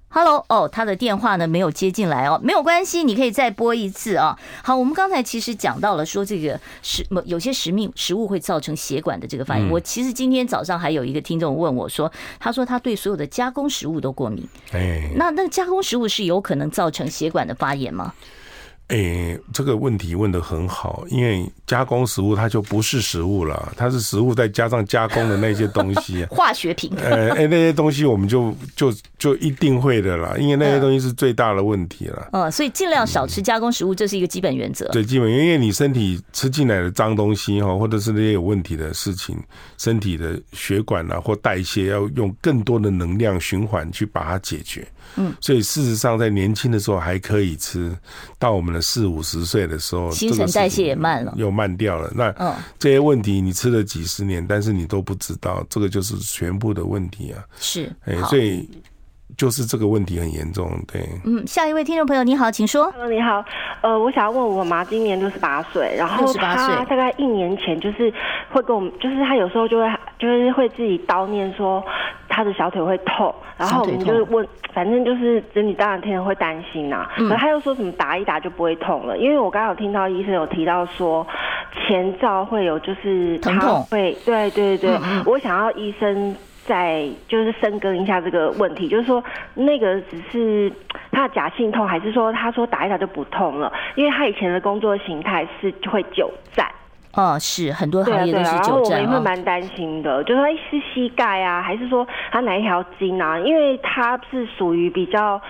[0.10, 4.40] Hello，哦，他的电话呢没有接进来哦，没有关系，你可以再拨一次啊、哦。
[4.64, 9.68] 好，我们刚才其实讲到了说这个食有些食命食物会造成血管的这个反应。
[9.68, 14.48] 嗯、我其实今天早上还有一个听众问我说，他说他对所有的加工食物都过敏。
[14.72, 18.14] 哎，那那个加工食物是有可能造成血管的发炎吗？
[18.88, 26.90] 哎、欸，这个问题问的很好，因为加工食物它就不是食物了，它是食物再加上加工的那些东西， 化学品。
[26.96, 32.30] 呃，哎，那些东西我们就就就一定会的啦，因为那些东西是最大的问题了。
[32.32, 34.88] 嗯，所以尽量少吃加工食物，这是一个基本原则。
[34.88, 39.38] 对，基本因为你身体吃进来的脏东西哈，或者是那些有问题的事情，
[39.78, 44.88] 身体的血管啊或代谢要用更多的能量循环去把它解决。
[45.16, 47.96] 嗯，所以事实上，在年轻的时候还可以吃，
[48.38, 52.12] 到我们的四五十岁的时候，新陈代谢也慢了，又慢掉了。
[52.16, 52.32] 那
[52.78, 57.44] 这些问题你吃了几十年，但是你都不知道，这个就是全部的问题啊。
[57.60, 58.70] 是，哎，所以
[59.36, 60.70] 就是这个问题很严重。
[60.92, 62.92] 对，嗯，下一位听众朋友你好，请说。
[62.92, 63.44] Hello，你好，
[63.82, 68.14] 呃，我想要问我妈，今年六十八岁，然后她大概一年前就是
[68.52, 71.84] 会跟我们，就是她有时候就会就是会自己叨念说。
[72.30, 77.12] 她的小腿会痛，然后我们就是问，反正就是子女当然天天会担心呐、啊。
[77.18, 81.26] 可她又说什么打一打就不会痛了，因为我刚刚有听到医生有提到说
[81.88, 84.92] 前兆会有就是疼痛，对对对对，
[85.26, 86.36] 我想要医生
[86.68, 89.24] 再就是深耕一下这个问题，就是说
[89.56, 90.72] 那个只是
[91.12, 93.72] 他的假性痛，还是说他说打一打就不痛了？
[93.96, 96.68] 因为他以前的工作形态是会久站。
[97.14, 103.40] 哦，是很多行业都是久站，然后我们也会蛮担心的，就是说是膝盖啊，还是说他哪一条筋啊？
[103.40, 105.42] 因为他是属于比较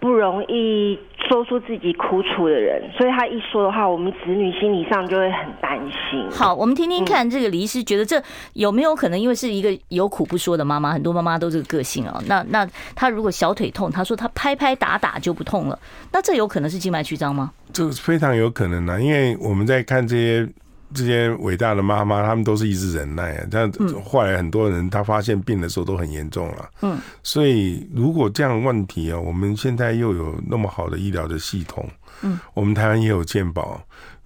[0.00, 0.98] 不容易
[1.28, 6.26] 说出自己苦楚的人，所以他一说的话，我们子女心理上就会很担心。
[6.30, 8.20] 好，我们听听看，这个李医师觉得这
[8.54, 12.22] 有没有可能，因为是一个有苦不说的妈妈，很多妈妈都这个个性哦。
[12.26, 15.78] 那那他如果小腿痛，他说他拍拍打打就不痛了，
[16.12, 17.52] 那这有可能是静脉曲张吗？
[17.72, 20.48] 这非常有可能啊，因为我们在看这些。
[20.92, 23.46] 这些伟大的妈妈，他们都是一直忍耐啊。
[23.50, 23.72] 这样
[24.04, 26.70] 后来很多人他发现病的时候都很严重了。
[26.82, 31.88] 嗯，所以如果这样的问题啊，我们现在又有那么好的医疗的系统，
[32.22, 33.80] 嗯，我们台湾也有健保，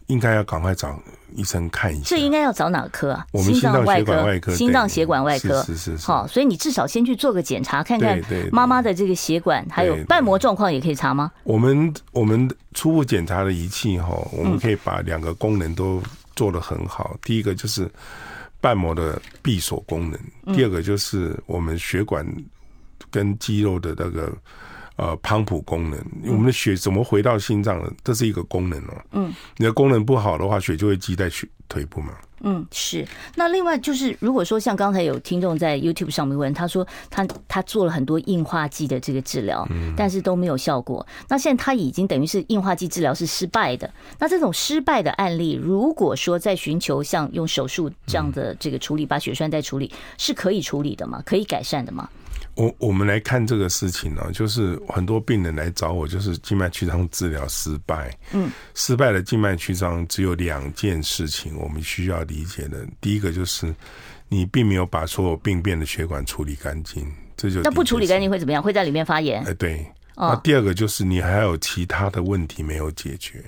[0.06, 0.98] 应该要赶快找
[1.34, 2.04] 医生看一下。
[2.06, 3.26] 这应该要找哪个科啊？
[3.32, 5.62] 我们心脏血管外科，心脏血管外科。
[5.64, 6.06] 是是是。
[6.06, 8.18] 好，所以你至少先去做个检查，看看
[8.50, 11.30] 妈妈的这个血管还有瓣膜状况，也可以查吗？
[11.42, 16.02] 我们我们初步检查的仪器哈，我们可以把两个功能都。
[16.36, 17.16] 做的很好。
[17.22, 17.90] 第一个就是
[18.60, 22.26] 瓣膜的闭锁功能，第二个就是我们血管
[23.10, 24.32] 跟肌肉的那个
[24.96, 25.98] 呃泵浦功能。
[26.26, 27.92] 我们的血怎么回到心脏的？
[28.02, 29.02] 这是一个功能哦。
[29.12, 32.14] 嗯，你的功能不好的话，血就会积在血腿部嘛。
[32.46, 33.06] 嗯，是。
[33.36, 39.66] 那另外就是，如果说像刚才有听众在 YouTube 上面问，他说他他做了很多硬化剂的这个治疗，
[39.96, 41.06] 但是都没有效果。
[41.26, 43.90] 那现在他已经等于是硬化剂治疗是失败的。
[44.18, 51.22] 那这种失败的案例，如果说在寻求像用手术这样的这个处理，把血栓再处理，是可以处理的吗？
[51.24, 52.10] 可以改善的吗？
[52.56, 58.16] 我我们来看这个事情呢、啊，就是很多病人来找我，就是静脉曲张治疗失败。
[58.32, 62.86] 嗯，失败的静脉曲张只有两件事情，我们需要理解的。
[63.00, 63.74] 第一个就是
[64.28, 68.62] 你并没有把所有病变的血管处理干净，这就那不处理干净会怎么样？
[68.62, 69.44] 会在里面发炎？
[69.44, 69.86] 哎，对。
[70.16, 73.44] 那第二个就是你还有其他的问题没有解决。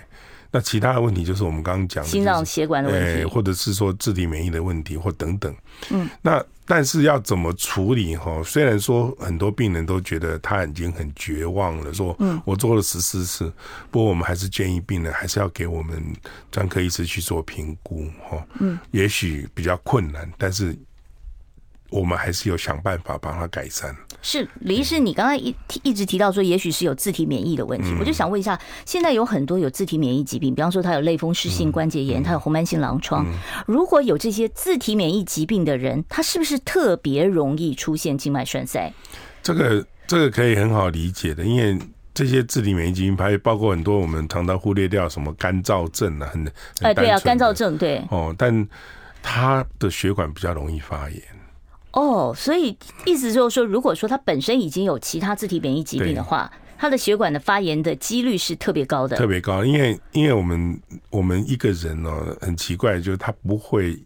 [0.50, 5.54] 那其他的问题就是我们刚刚讲的、就是，心脏血管的问题，或者是说自体免疫的问题，或等等。
[5.90, 8.16] 嗯，那但是要怎么处理？
[8.16, 13.52] 哈，虽然说很多病人都觉得他已经很绝望了，说，嗯，我做了十四次，
[13.90, 16.02] 不过我们还是建议病人还是要给我们
[16.50, 20.76] 专科医师去做评估，哈，嗯，也许比较困难，但是
[21.96, 23.94] 我们还是有想办法帮他改善。
[24.22, 33.24] 是李医师，你刚才一一直提到说，也许是有自体免疫的问题，我就想问一下，现在有很多有自体免疫疾病，比方说他有类风湿性关节炎，他有红斑性狼疮，
[33.66, 38.92] 如果有这些自体免疫疾病的人，他是不是特别容易出现静脉栓塞？
[39.42, 41.78] 这个这个可以很好理解的，因为
[42.12, 48.66] 这些自体免疫疾病还包括很多我们常常忽略掉什么干燥症啊，很哎对啊，干燥症对哦，但
[49.22, 51.22] 他的血管比较容易发炎。
[51.96, 52.76] 哦，所以
[53.06, 59.64] 意思就是说，如果说他本身已经有其他自体免疫疾病的话，他的血管的发炎的几率是特别高的，特别高。
[59.64, 60.78] 因为因为我们
[61.08, 63.98] 我们一个人呢、喔，很奇怪，就是他不会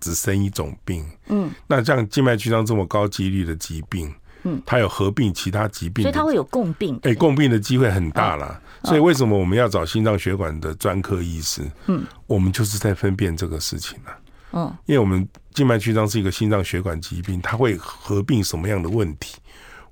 [0.00, 1.02] 只生一种病。
[1.28, 4.12] 嗯，那像静脉曲张这么高几率的疾病，
[4.42, 7.00] 嗯，它有合并其他疾病，所以它会有共病。
[7.04, 8.60] 哎，共病的机会很大了。
[8.82, 11.62] 所以为什么我们要找心脏血管的专科医师？
[11.86, 14.12] 嗯，我们就是在分辨这个事情了。
[14.54, 19.36] 嗯，因为我们静脉曲张是一个心脏血管疾病，它会合并什么样的问题，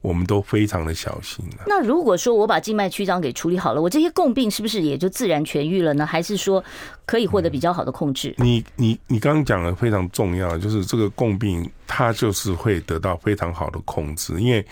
[0.01, 1.45] 我们都非常的小心。
[1.67, 6.07] 那如果说我把静脉曲张给处理好了，我这些共病是不是也就自然痊愈了呢？
[6.07, 6.63] 还是说
[7.05, 8.35] 可以获得比较好的控制？
[8.39, 14.65] 嗯、你你你刚刚讲的非常重要，就是这个共病它就是会得到非常好的控制，因为。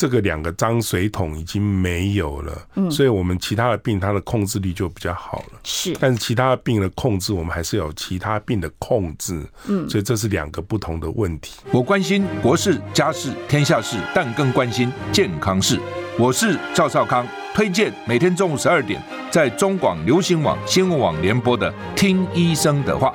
[0.00, 5.94] 这个两个脏水桶已经没有了，嗯，所以我们其他的病它的控制力就比较好了，是。
[6.00, 11.60] 但是其他的病的控制，我们还是有其他病的控制，嗯，所以这是两个不同的问题。
[11.70, 15.78] 我关心国事、家事、天下事，但更关心健康事。
[16.18, 23.14] 我是赵少康，推荐每天中午十二点在中广流行网、新闻网联播的《听医生的话》。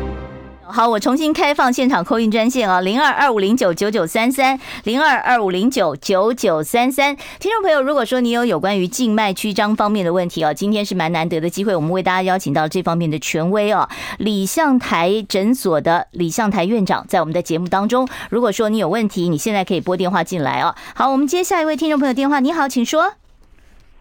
[0.71, 7.13] 好，我重新开放现场 call in 专线啊，零二二五零九九九三三，零二二五零九九九三三。
[7.39, 18.07] 听众朋友，如果说你有有关于静脉曲张方面的问题啊，今天是蛮难得的机会，我们为大家邀请到这方面的权威啊，李向台诊所的李向台院长在我们的节目当中。
[18.29, 20.73] 如果说你有问题，你现在可以拨电话进来哦。
[20.95, 23.13] 好，我们接下一位听众朋友电话，你好，请说。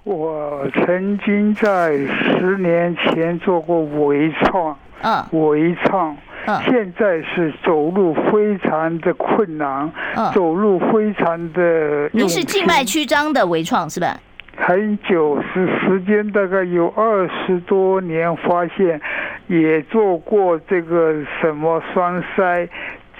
[0.04, 6.16] 我曾经在十年前做过微创，嗯，微创。
[6.64, 9.90] 现在是走路非常的困难，
[10.34, 12.08] 走路非常的。
[12.12, 14.18] 您是静脉曲张的微创是吧？
[14.56, 19.00] 很久，是时间大概有二十多年，发现
[19.46, 22.68] 也做过这个什么栓塞，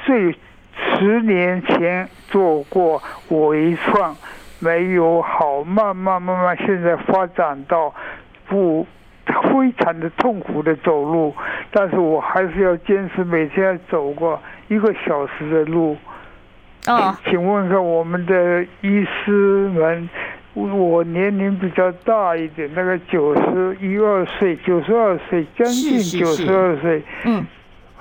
[0.05, 0.35] 最
[0.75, 4.14] 十年前做过微创，
[4.59, 7.95] 没有好，慢慢慢慢，现在发展到
[8.47, 8.87] 不
[9.51, 11.35] 非常的痛苦的走路，
[11.71, 15.97] 但是我还是要坚持每天要走过一个小时的路。
[16.87, 20.09] 哦，请问一下我们的医师们。
[20.53, 27.47] 我年龄比较大一点，那个九十一二岁，九十二岁，将近九十二岁，嗯，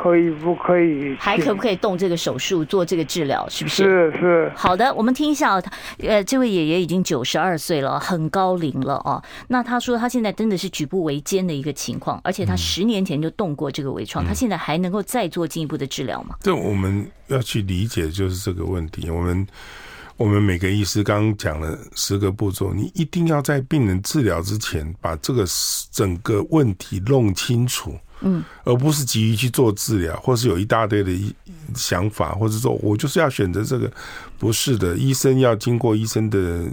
[0.01, 1.15] 可以不可以？
[1.19, 3.47] 还可不可以动这个手术做这个治疗？
[3.49, 3.83] 是不是？
[3.83, 4.51] 是是。
[4.55, 9.21] 好的，我们听一下，他呃，这位爷爷已经九十二岁了，很高龄了哦。
[9.49, 16.35] 那他说他现在真的是举步维艰的一个情况，而且他十年前就动过这个微创，嗯、他现在还能够再做进一步的治疗吗？
[16.41, 19.47] 这我们要去理解就是这个问题，我们。
[20.17, 25.45] 我们每个医师刚刚讲了十个步骤，你一定要在病人治疗之前把这个
[25.93, 31.11] 整个问题弄清楚，嗯，而不是急于去做治疗，或是有一大堆的
[31.75, 33.91] 想法，或者说我就是要选择这个，
[34.37, 36.65] 不是的，医生要经过医生的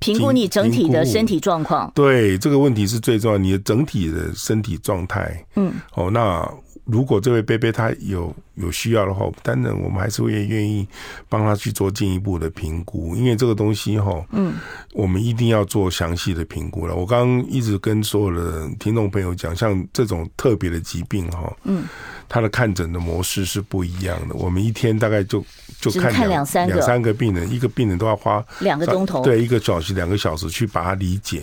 [0.00, 6.48] 评估你整体的身体状况，对，这个问题是最重要，你的整体的身体状态，嗯，哦，那。
[6.86, 10.86] 如果这位贝贝他有有需要的话，当然我们还是会愿意
[11.28, 14.54] 帮他去做进一步的评估，因为这个东西哈，嗯，
[14.94, 16.94] 我们一定要做详细的评估了。
[16.94, 21.84] 我刚刚一直跟所有的听众朋友讲，像这种特别的疾病哈，嗯，
[22.28, 24.36] 他的看诊的模式是不一样的。
[24.36, 25.44] 我们一天大概就
[25.80, 31.42] 就看两两三个两三个病人，一个病人都要花两个钟头，对，一个小时两个小时去把它理解。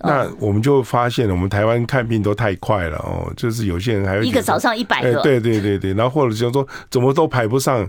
[0.00, 7.88] 那我们就发现了，我们台湾看病都太快了哦，就是有些人还有一个早上一百个，对对对对，然后或者就说怎么都排不上，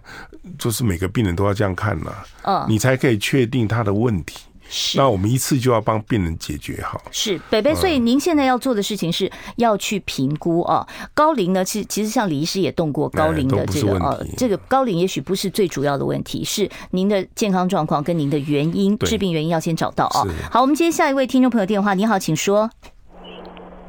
[0.57, 4.39] 就是每个病人都要这样看了，嗯，你才可以确定他的问题。
[4.69, 7.01] 是，那我们一次就要帮病人解决好。
[7.11, 10.87] 是，北北，所以您现在要做的事情是要去评估啊。
[11.13, 20.23] 高龄呢，其实其实像李医师也动过高龄的这个呃，这个高龄也许不是最主要的问题，是您的健康状况跟您的原因，治病原因要先找到啊。
[20.51, 22.69] 好，我们接下一位听众朋友电话，你好，请说。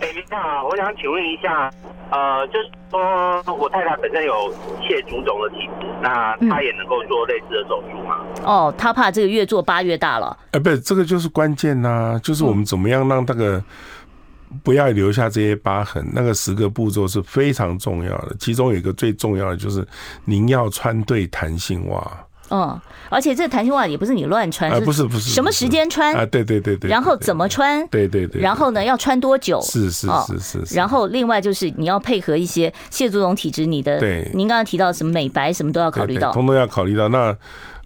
[0.01, 1.71] 哎，你好，我想请问一下，
[2.11, 8.19] 呃，就是说我太太本身有蟹足肿的体质，那她也能够做类似的手术吗？
[8.43, 10.37] 哦，她怕这个越做疤越大了。
[10.53, 13.63] 哎，不是，这个就是关键呐，就是我们怎么样让那个
[14.65, 18.35] 不要留下这些疤痕，那个十个步骤是非常重要的。
[18.39, 19.87] 其中有一个最重要的就是
[20.25, 22.01] 您要穿对弹性袜。
[22.51, 26.27] 嗯，而且这个弹性袜也不是你乱穿，啊，不是不是，什么时间穿啊？
[26.27, 27.87] 对对对对，然后怎么穿？
[27.89, 29.61] 对对对，然后呢，要穿多久？
[29.63, 30.09] 是是
[30.41, 37.09] 是是，然后另外就是你要配合一些蟹足龙体质，你的对，您刚刚提到什么美白什么都要考虑到，通通要考虑到。
[37.09, 37.37] 那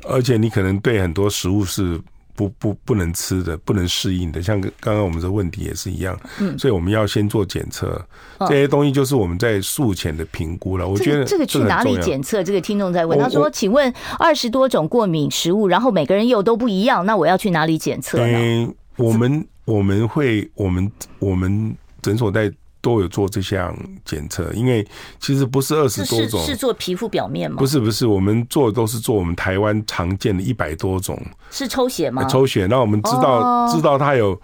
[0.08, 2.00] 而且你可能对很多食物是。
[2.34, 8.00] 不不不能吃的，不能适应的，像刚刚我们的问题也是一样，嗯，所以我们要先做检测，
[8.40, 10.88] 这些东西就是我们在术前的评估了。
[10.88, 12.42] 我觉得这个去哪里检测？
[12.42, 22.52] 这个听众在问，他说：“请问二十多种过敏食物，然后每个人又都不一样，那我要去哪里检测呢？”嗯，我们我们会我们我们诊所在。
[22.84, 23.74] 都有做这项
[24.04, 24.86] 检测，因为
[25.18, 27.56] 其实不是二十多种，是，是做皮肤表面吗？
[27.56, 31.18] 不是不是，我们做的都是做我们台湾常见的一百多种。
[31.50, 32.22] 是抽血吗？
[32.24, 33.74] 抽血，那我们知道、oh.
[33.74, 34.38] 知道它有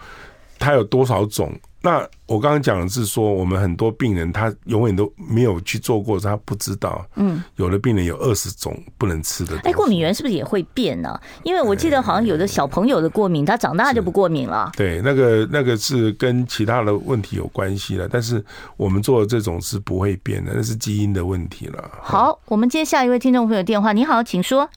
[0.58, 1.52] 它有多少种。
[1.82, 7.04] 那我刚刚讲的是说，我们很多病人他永远都没有去做过，他不知道。
[7.16, 9.58] 嗯，有的病人有二十种不能吃的。
[9.64, 11.18] 哎，过敏源是不是也会变呢？
[11.42, 14.70] 因为我记得好像有的小朋友的过敏，他长大就不过敏了。
[14.76, 18.06] 对，那个那个是跟其他的问题有关系了。
[18.06, 18.44] 但是
[18.76, 21.90] 我们做的这种是不会变的，那是基因的问题了。
[22.02, 23.94] 好，我们接下一位听众朋友电话。
[23.94, 24.68] 你好，请说。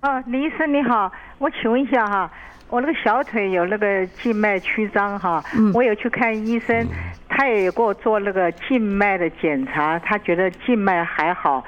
[0.00, 2.30] 啊，李医生你好，我请问一下哈。
[2.70, 5.42] 我那个小腿有那个静脉曲张哈，
[5.72, 6.86] 我有去看医生，
[7.28, 11.64] 他也有给我做那个静脉的检查，他觉得静脉还好，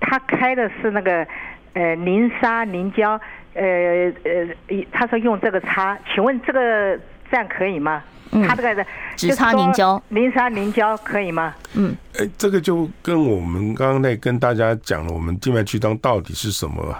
[0.00, 1.26] 他开的是那个
[1.74, 3.20] 呃凝沙凝胶，
[3.54, 3.62] 呃
[4.24, 6.98] 呃，他说用这个擦，请问这个
[7.30, 8.02] 这样可以吗？
[8.46, 8.86] 他这个
[9.16, 11.52] 只擦凝胶，凝沙凝胶可以吗？
[11.74, 16.96] 嗯，哎，这个就跟我们刚刚在跟大家讲了，我们静脉曲张到底是什么？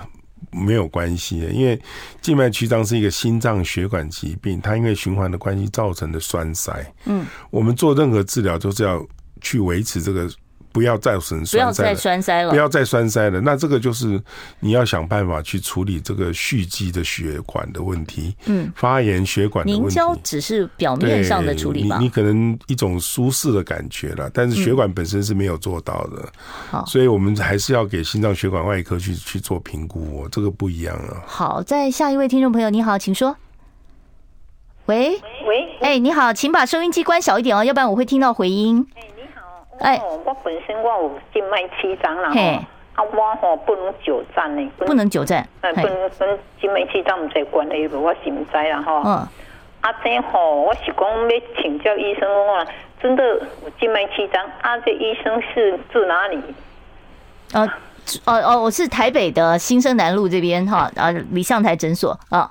[0.51, 1.81] 没有关系的，因为
[2.21, 6.93] 静脉曲张是一个心脏血管疾病，它因为循环的关系造成的栓塞。
[7.05, 9.07] 嗯，我们做任何治疗都是要
[9.41, 10.29] 去维持这个
[10.73, 13.41] 不要再损不要再栓塞了，不要再栓塞了。
[13.41, 14.21] 那这个就是
[14.61, 19.87] 你要想办法去处理这个蓄积的血管的问题，嗯，发炎血管的问题。
[19.87, 21.99] 凝胶只是表面上的处理吧？
[21.99, 26.33] 你你可能一种舒适的感觉了，但是血管本身是没有做到的。
[26.71, 31.23] 好，所以我们还是要给心脏血管外科去去做评估哦，这个不一样啊。
[31.27, 33.37] 好，在下一位听众朋友，你好，请说。
[34.87, 38.85] 喂喂，哎，你好，请把收音机关小一点哦，要不然我会听到回音。
[38.97, 39.20] 哎，你
[39.81, 42.61] 好，哎，我本身我有静脉曲张啦，嘿，
[42.95, 45.85] 啊，我吼不能久站呢，不能久站，哎，跟
[46.19, 49.03] 跟静脉曲张唔在关系，我是唔知啦哈。
[49.05, 49.13] 嗯，
[49.81, 52.65] 啊，这吼我是讲要请教医生话，
[53.03, 56.39] 真的有静脉曲张，啊，这医生是住哪里？
[57.55, 57.69] 哦
[58.27, 62.51] 哦哦，我是台北的新生南路这边哈，啊，李相台诊所啊。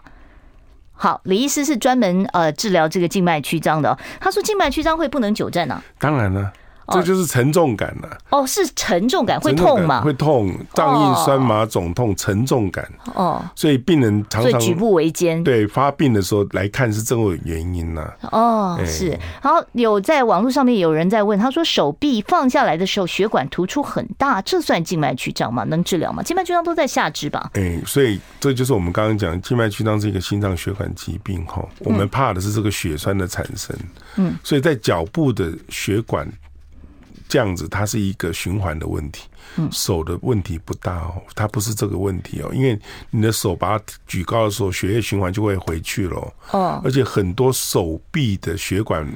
[0.94, 3.98] 好，李医师是专门呃治疗这个静脉曲张的。
[4.20, 5.84] 他说静脉曲张会不能久站呢、啊？
[5.98, 6.52] 当然了。
[6.92, 8.18] 这就是沉重感了。
[8.30, 10.02] 哦，是沉重感，会痛吗？
[10.02, 12.88] 会痛，胀硬、酸麻、肿痛、沉重感。
[13.16, 15.44] 哦，所以病人常常举步维艰。
[15.44, 18.06] 对，发病的时候来看是这个原因呢。
[18.32, 19.10] 哦，是。
[19.42, 25.64] 然后有在网络上面有人在问，他说手臂放下来的时候血管突出很大，这算静脉曲张吗？
[25.66, 26.24] 能治疗吗？
[26.24, 27.50] 静脉曲张都在下肢吧？
[27.54, 31.64] 哎，所以这就是我们刚刚讲，静脉曲张是一个心脏血管疾病哈。
[31.80, 33.76] 我们怕的是这个血栓的产生。
[34.16, 36.28] 嗯，所以在脚部的血管。
[37.30, 39.30] 这样子，它是一个循环的问题。
[39.72, 42.78] 手的问题不大哦，它不是这个问题哦，因为
[43.10, 46.34] 你的手把它举高的时候，血液循环就会回去了。
[46.52, 49.08] 哦，而且很多手臂的血管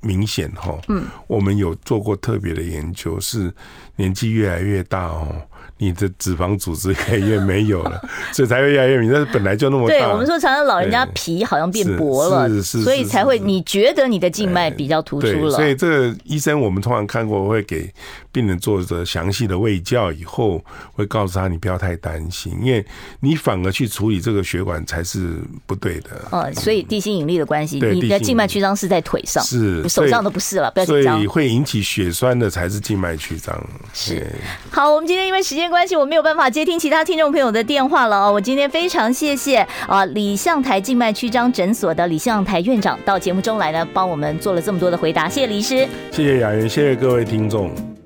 [0.00, 3.52] 明显哈，嗯，我们有做过特别的研究，是
[3.96, 5.34] 年纪越来越大哦。
[5.78, 8.00] 你的脂肪组织越来越没有了，
[8.32, 9.12] 所以才会越来越明。
[9.12, 9.94] 但是本来就那么大。
[9.94, 15.50] 对，我们说常常老人家皮好像变薄了，是是，所以才会你觉得你的静脉比较突出了。
[15.52, 17.90] 所以这个医生我们通常看过，会给
[18.32, 20.62] 病人做着详细的胃教以后，
[20.92, 22.84] 会告诉他你不要太担心，因为
[23.20, 26.10] 你反而去处理这个血管才是不对的。
[26.30, 31.14] 哦，所以地心引力的关系，你的静脉曲张是在腿上，是手上都不是了，不要紧张。
[31.16, 33.54] 所以会引起血栓的才是静脉曲张。
[33.94, 34.26] 是。
[34.70, 38.32] 好，我们今天因为时间关系，我没有办法接听其他听众朋友的电话了哦。
[38.32, 47.97] 我今天非常谢谢啊李向台静脉曲张诊所的李向台院长到节目中来呢，帮我们做了这么多的回答，谢谢李师，谢谢雅云，谢谢各位听众。